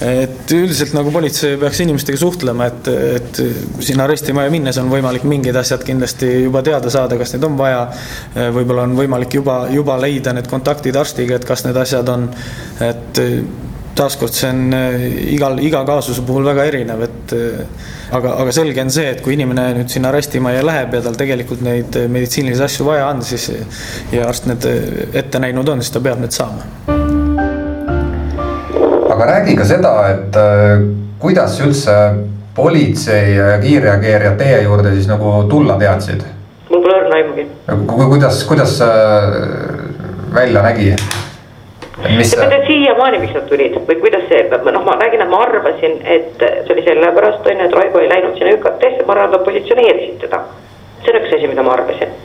et 0.00 0.52
üldiselt 0.56 0.94
nagu 0.96 1.12
politsei 1.12 1.58
peaks 1.60 1.82
inimestega 1.84 2.20
suhtlema, 2.20 2.68
et, 2.70 2.90
et 3.20 3.40
sinna 3.84 4.06
arestimaja 4.06 4.52
minnes 4.52 4.78
on 4.80 4.90
võimalik 4.92 5.26
mingid 5.28 5.56
asjad 5.60 5.84
kindlasti 5.86 6.30
juba 6.46 6.62
teada 6.66 6.92
saada, 6.92 7.18
kas 7.20 7.34
neid 7.34 7.48
on 7.48 7.58
vaja. 7.58 7.82
võib-olla 8.54 8.86
on 8.88 8.94
võimalik 8.98 9.34
juba, 9.40 9.62
juba 9.72 9.98
leida 10.00 10.34
need 10.36 10.48
kontaktid 10.50 10.96
arstiga, 10.96 11.36
et 11.36 11.48
kas 11.48 11.66
need 11.66 11.76
asjad 11.80 12.08
on, 12.12 12.30
et 12.84 13.20
taaskord 14.00 14.34
see 14.34 14.50
on 14.50 14.74
äh, 14.74 15.06
igal, 15.34 15.58
iga 15.62 15.82
kaasuse 15.88 16.24
puhul 16.26 16.46
väga 16.50 16.66
erinev, 16.70 17.04
et 17.06 17.34
äh, 17.36 17.90
aga, 18.16 18.36
aga 18.44 18.54
selge 18.54 18.84
on 18.84 18.92
see, 18.94 19.08
et 19.14 19.24
kui 19.24 19.36
inimene 19.36 19.66
nüüd 19.80 19.92
sinna 19.92 20.12
arestimajja 20.12 20.64
läheb 20.66 20.96
ja 20.98 21.04
tal 21.08 21.18
tegelikult 21.20 21.64
neid 21.66 22.00
meditsiinilisi 22.12 22.66
asju 22.68 22.88
vaja 22.88 23.10
on, 23.10 23.24
siis 23.26 23.50
ja 24.14 24.26
arst 24.28 24.48
need 24.50 24.66
ette 25.12 25.42
näinud 25.42 25.76
on, 25.76 25.84
siis 25.84 25.94
ta 25.96 26.04
peab 26.04 26.22
need 26.22 26.36
saama. 26.36 26.99
Aga 29.20 29.32
räägi 29.32 29.56
ka 29.56 29.64
seda, 29.68 29.94
et 30.08 30.36
kuidas 31.20 31.58
üldse 31.60 31.96
politsei 32.56 33.34
ja 33.36 33.58
kiirreageerijad 33.60 34.38
teie 34.40 34.62
juurde 34.64 34.94
siis 34.94 35.08
nagu 35.10 35.42
tulla 35.50 35.76
teadsid? 35.80 36.22
mul 36.70 36.80
pole 36.80 36.94
õrna 37.02 37.18
aimugi. 37.18 37.44
kuidas, 38.14 38.44
kuidas 38.48 38.78
välja 40.34 40.62
nägi? 40.64 40.94
mis 42.16 42.32
sa 42.32 42.40
mõtled 42.40 42.64
siiamaani, 42.70 43.20
miks 43.20 43.36
nad 43.36 43.46
tulid 43.50 43.76
või 43.90 44.00
kuidas 44.06 44.24
see, 44.32 44.46
noh, 44.48 44.84
ma 44.88 44.96
räägin, 45.02 45.26
et 45.26 45.32
ma 45.34 45.42
arvasin, 45.44 46.00
et 46.16 46.40
see 46.40 46.72
oli 46.72 46.86
sellepärast 46.88 47.44
on 47.44 47.60
ju, 47.60 47.68
et 47.68 47.76
Raivo 47.76 48.00
ei 48.00 48.08
läinud 48.08 48.40
sinna 48.40 48.56
ÜKT-sse, 48.56 49.04
ma 49.04 49.18
arvan, 49.18 49.28
et 49.28 49.36
nad 49.36 49.44
positsioneerisid 49.50 50.16
teda. 50.24 50.44
see 51.04 51.12
on 51.12 51.20
üks 51.20 51.36
asi, 51.36 51.52
mida 51.52 51.66
ma 51.66 51.76
arvasin. 51.76 52.16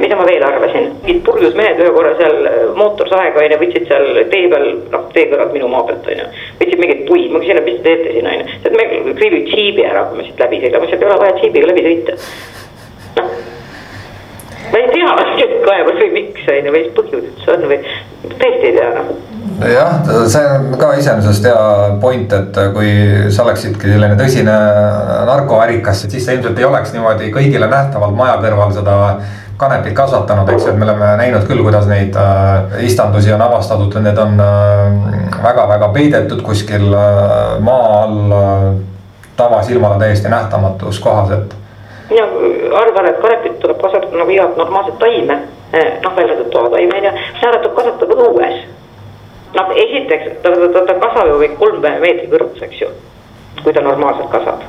Mida 0.00 0.16
ma 0.16 0.24
veel 0.26 0.42
arvasin, 0.42 0.88
mingid 1.04 1.20
purjus 1.26 1.54
mehed 1.54 1.78
ühe 1.78 1.92
korra 1.94 2.14
seal 2.18 2.48
eh, 2.50 2.60
mootorsaega 2.74 3.38
on 3.38 3.52
ju, 3.54 3.58
võtsid 3.60 3.86
seal 3.90 4.08
tee 4.32 4.48
peal, 4.50 4.66
noh, 4.90 5.04
tee 5.14 5.28
kõrvalt 5.30 5.54
minu 5.54 5.68
maa 5.70 5.84
pealt 5.86 6.08
on 6.10 6.22
ju. 6.24 6.28
võtsid 6.58 6.80
mingeid 6.82 7.04
puid, 7.08 7.28
ma 7.30 7.42
küsin, 7.42 7.60
et 7.60 7.68
mis 7.68 7.76
te 7.78 7.84
teete 7.86 8.16
siin 8.16 8.30
on 8.30 8.40
ju, 8.40 8.56
et 8.64 8.74
me 8.74 8.88
kriibime 9.14 9.44
džiibi 9.50 9.86
ära, 9.86 10.08
kui 10.08 10.18
me 10.18 10.26
siit 10.26 10.42
läbi 10.42 10.58
sõidame, 10.64 10.88
sealt 10.90 11.04
ei 11.04 11.10
ole 11.10 11.20
vaja 11.22 11.36
džiibiga 11.38 11.70
läbi 11.70 11.86
sõita. 11.86 12.16
noh 13.20 13.30
ma 14.72 14.80
ei 14.80 14.90
tea, 14.90 15.14
kes 15.38 15.54
kaebas 15.68 16.02
või 16.02 16.10
miks 16.16 16.50
on 16.50 16.58
ju, 16.58 16.74
või 16.74 16.80
mis 16.80 16.90
põhjused 16.98 17.44
see 17.44 17.54
on 17.54 17.70
või 17.70 17.78
tõesti 18.24 18.72
ei 18.72 18.76
tea 18.80 18.90
noh 18.96 19.14
jah, 19.70 20.02
see 20.30 20.42
on 20.50 20.74
ka 20.80 20.90
iseenesest 20.98 21.46
hea 21.46 21.64
point, 22.02 22.32
et 22.34 22.58
kui 22.74 22.90
sa 23.30 23.44
oleksidki 23.44 23.92
selline 23.92 24.18
tõsine 24.18 24.56
narkoärikas, 25.28 26.04
siis 26.08 26.26
sa 26.26 26.34
ilmselt 26.34 26.58
ei 26.58 26.66
oleks 26.66 26.94
niimoodi 26.94 27.30
kõigile 27.34 27.68
nähtavalt 27.70 28.16
maja 28.18 28.40
kõrval 28.42 28.74
seda 28.74 28.96
kanepit 29.56 29.92
kasvatanud, 29.94 30.48
eks 30.48 30.66
ju, 30.66 30.72
et 30.72 30.78
me 30.78 30.86
oleme 30.88 31.10
näinud 31.20 31.46
küll, 31.48 31.62
kuidas 31.62 31.86
neid 31.90 32.16
äh, 32.18 32.78
istandusi 32.86 33.32
on 33.32 33.42
avastatud, 33.42 33.98
need 34.02 34.18
on 34.18 34.38
väga-väga 35.42 35.88
äh, 35.90 35.92
peidetud 35.94 36.42
kuskil 36.42 36.88
äh, 36.94 37.60
maa 37.60 37.90
all 38.02 38.38
äh, 38.38 38.70
tavasilmale 39.36 39.98
täiesti 39.98 40.28
nähtamatus 40.28 41.00
kohas, 41.00 41.30
et 41.30 41.54
mina 42.10 42.26
arvan, 42.78 43.06
et 43.06 43.20
kanepit 43.20 43.58
tuleb 43.60 43.80
kasvatada 43.80 44.18
nagu 44.18 44.30
igat 44.30 44.56
normaalset 44.56 44.98
taime, 44.98 45.38
eh, 45.72 45.92
noh 46.04 46.16
välja 46.16 46.34
arvatud 46.34 46.52
toataime 46.52 46.98
on 46.98 47.04
ju, 47.04 47.12
seda 47.40 47.58
tuleb 47.58 47.76
kasvatada 47.76 48.14
õues. 48.14 48.56
noh, 49.54 49.68
esiteks 49.84 50.40
ta, 50.42 50.50
ta, 50.74 50.80
ta 50.86 50.94
kasvab 50.98 51.28
ju 51.30 51.38
kõik 51.42 51.58
kolm 51.58 51.80
meetri 51.82 52.26
kõrgus, 52.30 52.62
eks 52.66 52.80
ju, 52.80 52.88
kui 53.62 53.72
ta 53.72 53.80
normaalselt 53.80 54.30
kasvab. 54.30 54.66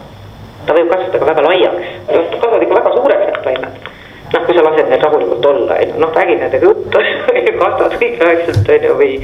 ta 0.66 0.74
võib 0.74 0.90
kasvada 0.94 1.20
ka 1.20 1.26
väga 1.32 1.46
laiaks, 1.50 1.92
kasvavad 2.08 2.66
ikka 2.68 2.80
väga 2.80 2.96
suureks 2.98 3.26
need 3.26 3.44
taimed. 3.44 3.92
Noh, 4.34 4.46
kui 4.46 4.56
sa 4.58 4.64
lased 4.66 4.90
need 4.90 5.04
rahulikult 5.04 5.46
olla, 5.52 5.80
on 5.80 5.92
ju, 5.94 6.00
noh 6.04 6.16
räägid 6.16 6.42
nendega 6.44 6.72
juttu 6.72 7.04
kastad 7.66 7.98
kõik 8.02 8.24
aegselt 8.26 8.70
on 8.76 8.88
ju 8.90 8.96
või 9.02 9.18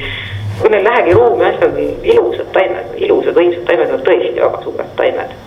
kui 0.60 0.70
neil 0.72 0.84
lähegi 0.86 1.14
ruumi, 1.16 1.46
asjad 1.48 1.72
on 1.72 2.04
ilusad 2.14 2.52
taimed, 2.56 2.92
ilusad 3.06 3.40
õilsad 3.40 3.64
taimed 3.70 3.96
on 3.96 4.04
tõesti 4.08 4.36
väga 4.40 4.60
suured 4.66 4.92
taimed 5.00 5.40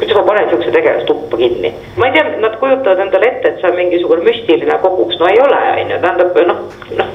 kuidas 0.00 0.16
ma 0.16 0.22
panen 0.24 0.48
siukse 0.48 0.70
tegelase 0.72 1.04
tuppa 1.06 1.36
kinni. 1.36 1.74
ma 1.96 2.06
ei 2.06 2.12
tea, 2.12 2.38
nad 2.40 2.56
kujutavad 2.62 3.02
endale 3.04 3.28
ette, 3.28 3.48
et 3.48 3.60
see 3.60 3.68
on 3.68 3.76
mingisugune 3.76 4.24
müstiline 4.24 4.78
kogus, 4.80 5.18
no 5.20 5.28
ei 5.28 5.42
ole, 5.44 5.60
on 5.82 5.92
ju, 5.92 6.00
tähendab 6.06 6.40
noh, 6.48 6.64
noh, 7.02 7.12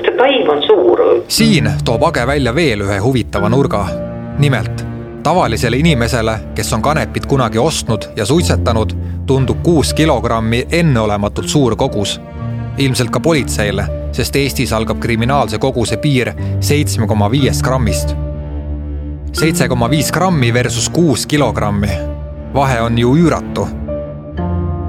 see 0.00 0.16
taim 0.22 0.50
on 0.56 0.64
suur. 0.64 1.04
siin 1.28 1.70
toob 1.84 2.08
Age 2.08 2.26
välja 2.32 2.56
veel 2.56 2.88
ühe 2.88 2.98
huvitava 3.04 3.52
nurga. 3.52 3.84
nimelt 4.38 4.93
tavalisele 5.24 5.76
inimesele, 5.76 6.38
kes 6.54 6.72
on 6.72 6.82
kanepit 6.82 7.26
kunagi 7.26 7.58
ostnud 7.58 8.02
ja 8.16 8.26
suitsetanud, 8.26 8.92
tundub 9.26 9.62
kuus 9.62 9.94
kilogrammi 9.94 10.66
enneolematult 10.70 11.48
suur 11.48 11.76
kogus. 11.76 12.20
ilmselt 12.78 13.10
ka 13.10 13.20
politseile, 13.20 13.86
sest 14.12 14.36
Eestis 14.36 14.72
algab 14.72 14.98
kriminaalse 14.98 15.58
koguse 15.58 15.96
piir 15.96 16.32
seitsme 16.60 17.06
koma 17.06 17.30
viiest 17.30 17.62
grammist 17.62 18.16
seitse 19.34 19.68
koma 19.68 19.88
viis 19.90 20.12
grammi 20.12 20.54
versus 20.54 20.88
kuus 20.90 21.26
kilogrammi. 21.26 21.90
vahe 22.54 22.80
on 22.80 22.98
ju 22.98 23.16
üüratu. 23.16 23.83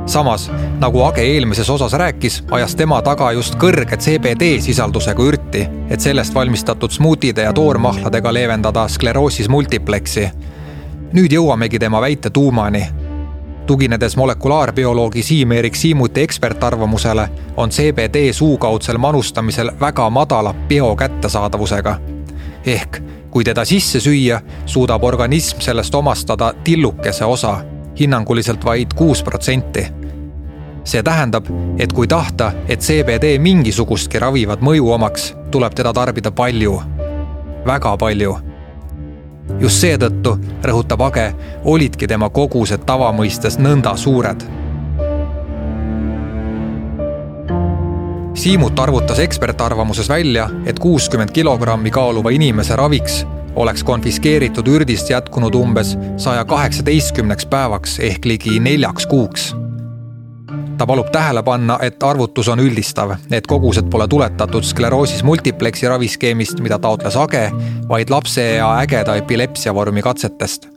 Samas, 0.05 0.51
nagu 0.79 1.03
Age 1.03 1.21
eelmises 1.21 1.69
osas 1.69 1.93
rääkis, 1.93 2.43
ajas 2.51 2.75
tema 2.75 3.01
taga 3.01 3.31
just 3.31 3.55
kõrge 3.55 3.97
CBD 3.97 4.59
sisaldusega 4.61 5.23
ürti, 5.23 5.67
et 5.89 5.99
sellest 5.99 6.33
valmistatud 6.33 6.91
smuutide 6.91 7.41
ja 7.41 7.53
toormahladega 7.53 8.33
leevendada 8.33 8.87
skleroosis 8.87 9.49
multiplexi. 9.49 10.29
nüüd 11.13 11.31
jõuamegi 11.31 11.79
tema 11.79 12.01
väite 12.01 12.29
tuumani 12.29 12.87
tuginedes 13.65 14.17
molekulaarbioloogi 14.17 15.23
Siim-Erik 15.23 15.75
Siimuti 15.75 16.21
ekspertarvamusele, 16.21 17.29
on 17.57 17.69
CBD 17.69 18.33
suukaudsel 18.33 18.97
manustamisel 18.97 19.71
väga 19.79 20.09
madala 20.09 20.53
biokättesaadavusega. 20.53 21.99
ehk 22.65 23.01
kui 23.35 23.43
teda 23.43 23.65
sisse 23.65 23.99
süüa, 23.99 24.39
suudab 24.65 25.03
organism 25.03 25.59
sellest 25.59 25.95
omastada 25.95 26.53
tillukese 26.63 27.25
osa, 27.25 27.57
hinnanguliselt 27.99 28.65
vaid 28.65 28.93
kuus 28.95 29.23
protsenti. 29.23 29.87
see 30.85 31.03
tähendab, 31.03 31.45
et 31.79 31.93
kui 31.93 32.07
tahta, 32.07 32.51
et 32.69 32.79
CBD 32.79 33.39
mingisugustki 33.41 34.19
ravivat 34.19 34.61
mõju 34.61 34.91
omaks, 34.93 35.33
tuleb 35.51 35.73
teda 35.73 35.93
tarbida 35.93 36.31
palju, 36.31 36.81
väga 37.65 37.97
palju. 37.97 38.37
just 39.59 39.81
seetõttu, 39.81 40.37
rõhutab 40.63 41.01
Age, 41.01 41.33
olidki 41.63 42.07
tema 42.07 42.29
kogused 42.29 42.85
tavamõistes 42.85 43.57
nõnda 43.57 43.97
suured. 43.97 44.45
Siimut 48.33 48.79
arvutas 48.79 49.19
ekspertarvamuses 49.19 50.09
välja, 50.09 50.49
et 50.65 50.79
kuuskümmend 50.79 51.31
kilogrammi 51.31 51.91
kaaluva 51.91 52.29
inimese 52.29 52.75
raviks 52.75 53.25
oleks 53.55 53.83
konfiskeeritud 53.83 54.67
ürdist 54.67 55.09
jätkunud 55.09 55.55
umbes 55.55 55.95
saja 56.17 56.45
kaheksateistkümneks 56.45 57.45
päevaks 57.51 57.99
ehk 57.99 58.25
ligi 58.25 58.59
neljaks 58.59 59.07
kuuks. 59.07 59.55
ta 60.77 60.85
palub 60.85 61.07
tähele 61.11 61.43
panna, 61.43 61.77
et 61.81 62.03
arvutus 62.03 62.47
on 62.51 62.59
üldistav, 62.59 63.15
et 63.31 63.47
kogused 63.47 63.87
pole 63.89 64.07
tuletatud 64.07 64.63
skleroosis 64.63 65.23
multiplexi 65.23 65.87
raviskeemist, 65.87 66.59
mida 66.59 66.79
taotles 66.79 67.15
Age, 67.15 67.51
vaid 67.89 68.09
lapse 68.09 68.43
ja 68.43 68.73
ägeda 68.81 69.15
epilepsia 69.15 69.73
vormi 69.73 70.01
katsetest 70.01 70.75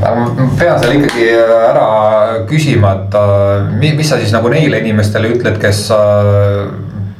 aga 0.00 0.14
ma 0.14 0.48
pean 0.58 0.80
selle 0.80 0.98
ikkagi 1.00 1.28
ära 1.40 1.86
küsima, 2.48 2.92
et 2.96 3.16
äh, 3.16 3.70
mis 3.80 4.08
sa 4.08 4.18
siis 4.20 4.34
nagu 4.34 4.50
neile 4.52 4.80
inimestele 4.82 5.32
ütled, 5.36 5.58
kes 5.62 5.86
äh, 5.94 6.66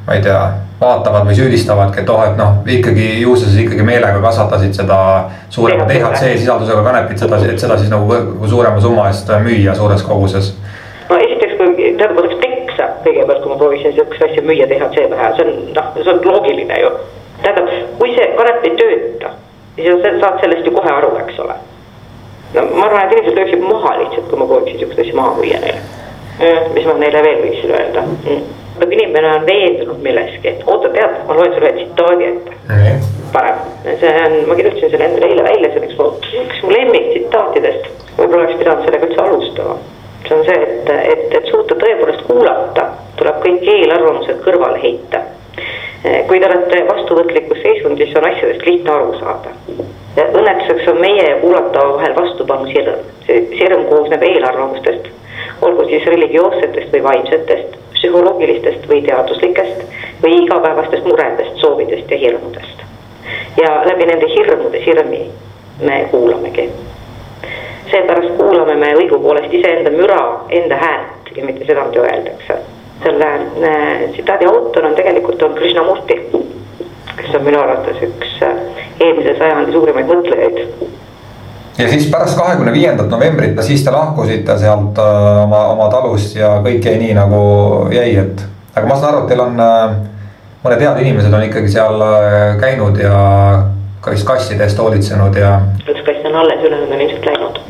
ma 0.06 0.16
ei 0.16 0.24
tea, 0.24 0.40
vaatavad 0.80 1.24
või 1.24 1.36
süüdistavadki, 1.38 2.02
et 2.02 2.10
oh, 2.12 2.22
et 2.26 2.36
noh, 2.36 2.58
ikkagi 2.68 3.06
ju 3.22 3.36
sa 3.36 3.48
siis 3.48 3.64
ikkagi 3.64 3.84
meelega 3.86 4.20
kasvatasid 4.20 4.76
seda 4.76 4.98
suurema 5.50 5.86
DHC 5.88 6.34
sisaldusega 6.36 6.82
kanepit, 6.84 7.22
seda, 7.22 7.38
et 7.48 7.62
seda 7.62 7.78
siis 7.80 7.92
nagu 7.92 8.18
suurema 8.48 8.80
summa 8.84 9.06
eest 9.08 9.30
müüa 9.44 9.76
suures 9.78 10.04
koguses. 10.04 10.52
no 11.08 11.16
esiteks, 11.16 11.54
kui 11.60 11.76
tähendab, 11.78 12.18
oleks 12.24 12.40
peksa 12.42 12.90
kõigepealt, 13.06 13.40
kui 13.42 13.52
ma 13.54 13.60
proovisin 13.62 13.96
sihukest 13.96 14.26
asja 14.28 14.44
müüa 14.44 14.68
DHC 14.72 15.06
pähe, 15.14 15.30
see 15.38 15.46
on 15.46 15.56
noh, 15.78 15.88
see 16.02 16.12
on 16.12 16.20
loogiline 16.28 16.82
ju. 16.82 16.92
tähendab, 17.40 17.72
kui 18.02 18.12
see 18.18 18.28
kanep 18.36 18.68
ei 18.68 18.76
tööta, 18.82 19.32
siis 19.78 20.04
sa 20.04 20.12
saad 20.20 20.44
sellest 20.44 20.68
ju 20.68 20.76
kohe 20.76 20.92
aru, 20.98 21.14
eks 21.24 21.40
ole 21.46 21.56
no 22.54 22.68
ma 22.76 22.86
arvan, 22.90 23.06
et 23.06 23.16
inimesed 23.16 23.40
lööksid 23.40 23.64
maha 23.64 23.96
lihtsalt, 24.02 24.28
kui 24.28 24.44
ma 24.44 24.50
prooviksin 24.52 24.78
sihukest 24.82 25.02
asja 25.06 25.16
maha 25.22 25.34
müüa 25.40 25.64
neile. 25.64 25.80
mis 26.76 26.84
ma 26.84 27.00
neile 27.00 27.22
veel 27.24 27.42
võiksin 27.46 27.76
öelda 27.80 28.04
mm.? 28.04 28.55
Kui 28.78 28.96
inimene 28.96 29.32
on 29.32 29.46
veendunud 29.46 30.00
milleski, 30.04 30.52
et 30.52 30.64
oota, 30.66 30.90
tead, 30.94 31.18
ma 31.28 31.36
loen 31.38 31.54
sulle 31.54 31.70
ühe 31.70 31.76
tsitaadi 31.80 32.28
ette 32.28 32.56
mm.. 32.68 33.04
parem, 33.34 33.60
see 33.86 34.12
on, 34.24 34.36
ma 34.48 34.58
kirjutasin 34.58 34.92
selle 34.94 35.08
endale 35.08 35.30
eile 35.32 35.46
välja, 35.48 35.72
see 35.72 35.82
on 35.82 35.88
üks 35.88 35.98
mu, 36.00 36.08
üks 36.44 36.62
mu 36.64 36.72
lemmiktsitaatidest. 36.74 37.90
võib-olla 38.18 38.42
oleks 38.44 38.60
pidanud 38.62 38.88
sellega 38.88 39.10
üldse 39.10 39.24
alustama. 39.24 39.78
see 40.28 40.38
on 40.38 40.44
see, 40.50 40.60
et, 40.68 40.94
et, 41.14 41.26
et 41.40 41.50
suuta 41.52 41.78
tõepoolest 41.82 42.24
kuulata, 42.30 42.88
tuleb 43.20 43.42
kõik 43.44 43.68
eelarvamused 43.74 44.40
kõrvale 44.46 44.82
heita. 44.84 45.24
kui 46.28 46.38
te 46.38 46.46
olete 46.46 46.82
vastuvõtlikus 46.86 47.62
seisundis, 47.64 48.16
on 48.18 48.28
asjadest 48.28 48.66
lihtne 48.68 48.92
aru 48.94 49.14
saada 49.18 49.54
õnnetuseks 50.16 50.88
on 50.90 51.00
meie 51.00 51.24
ja 51.28 51.36
kuulatava 51.40 51.96
vahel 51.96 52.14
vastupanu 52.16 52.70
sirm. 52.72 53.04
see 53.26 53.42
sirm 53.58 53.84
koosneb 53.90 54.22
eelarvamustest, 54.22 55.08
olgu 55.62 55.84
siis 55.88 56.06
religioossetest 56.06 56.92
või 56.92 57.02
vaimsetest, 57.02 57.76
psühholoogilistest 57.96 58.88
või 58.88 59.02
teaduslikest 59.06 59.82
või 60.22 60.42
igapäevastest 60.44 61.04
muredest, 61.04 61.56
soovidest 61.60 62.10
ja 62.10 62.18
hirmudest. 62.18 62.84
ja 63.60 63.82
läbi 63.88 64.06
nende 64.06 64.28
hirmude 64.34 64.84
sirmi 64.84 65.30
me 65.80 66.08
kuulamegi. 66.10 66.70
seepärast 67.90 68.36
kuulame 68.36 68.74
me 68.74 68.94
õigupoolest 68.94 69.52
iseenda 69.52 69.90
müra, 69.90 70.44
enda 70.48 70.76
häält 70.76 71.36
ja 71.36 71.44
mitte 71.44 71.64
seda, 71.64 71.84
mida 71.84 72.00
öeldakse. 72.00 72.58
selle 73.02 73.26
äh, 73.26 74.10
tsitaadi 74.12 74.44
autor 74.46 74.84
on 74.84 74.94
tegelikult 74.94 75.42
on 75.42 75.54
Krishnamurti, 75.54 76.14
kes 77.16 77.34
on 77.34 77.44
minu 77.44 77.60
arvates 77.60 78.02
üks 78.02 78.38
äh, 78.42 78.56
eelmise 79.00 79.36
sajandi 79.38 79.72
suurimaid 79.72 80.08
mõtlejaid. 80.08 80.62
Ja 81.78 81.88
siis 81.88 82.10
pärast 82.10 82.38
kahekümne 82.38 82.72
viiendat 82.72 83.08
novembrit, 83.10 83.62
siis 83.64 83.84
te 83.84 83.90
lahkusite 83.90 84.58
sealt 84.58 84.98
äh, 84.98 85.42
oma, 85.44 85.62
oma 85.74 85.88
talust 85.92 86.36
ja 86.36 86.56
kõik 86.64 86.84
jäi 86.88 86.98
nii 87.02 87.14
nagu 87.18 87.40
jäi, 87.92 88.16
et. 88.22 88.44
aga 88.74 88.86
ma 88.88 88.96
saan 88.96 89.14
aru, 89.14 89.24
et 89.24 89.32
teil 89.32 89.44
on 89.44 89.60
äh, 89.60 89.96
mõned 90.64 90.84
head 90.86 91.00
inimesed 91.04 91.36
on 91.36 91.46
ikkagi 91.46 91.72
seal 91.76 92.02
äh, 92.06 92.56
käinud 92.62 93.00
ja 93.00 93.16
ka 94.00 94.14
vist 94.14 94.26
kasside 94.28 94.64
eest 94.64 94.80
hoolitsenud 94.80 95.36
ja. 95.40 95.58
üks 95.84 96.04
kass 96.06 96.28
on 96.30 96.40
alles, 96.42 96.64
ülejäänud 96.64 96.96
on 96.96 97.06
ilmselt 97.06 97.30
läinud. 97.30 97.62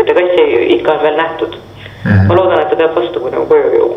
ühte 0.00 0.14
kassi 0.18 0.46
ikka 0.76 0.92
on 0.92 1.02
veel 1.02 1.16
nähtud 1.16 1.56
mm. 1.56 2.10
-hmm. 2.10 2.26
ma 2.26 2.36
loodan, 2.36 2.60
et 2.62 2.70
ta 2.70 2.76
peab 2.76 2.96
vastu, 2.96 3.20
kui 3.20 3.30
nagu 3.30 3.46
koju 3.46 3.74
jõuab 3.78 3.89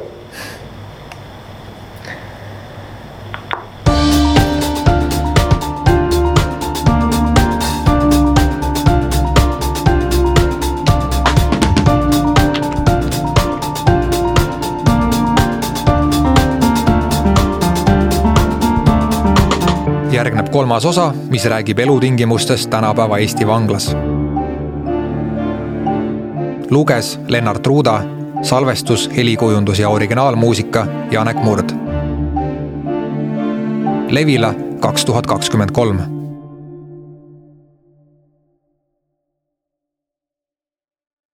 kolmas 20.54 20.86
osa, 20.86 21.14
mis 21.30 21.46
räägib 21.46 21.80
elutingimustest 21.80 22.70
tänapäeva 22.70 23.18
Eesti 23.18 23.48
vanglas. 23.48 23.96
luges 26.70 27.20
Lennart 27.28 27.68
Ruuda, 27.68 28.02
salvestus, 28.42 29.10
helikujundus 29.18 29.80
ja 29.80 29.90
originaalmuusika 29.90 30.88
Janek 31.12 31.44
Murd. 31.44 31.70
Levila 34.10 34.54
kaks 34.80 35.06
tuhat 35.06 35.28
kakskümmend 35.28 35.72
kolm 35.72 36.13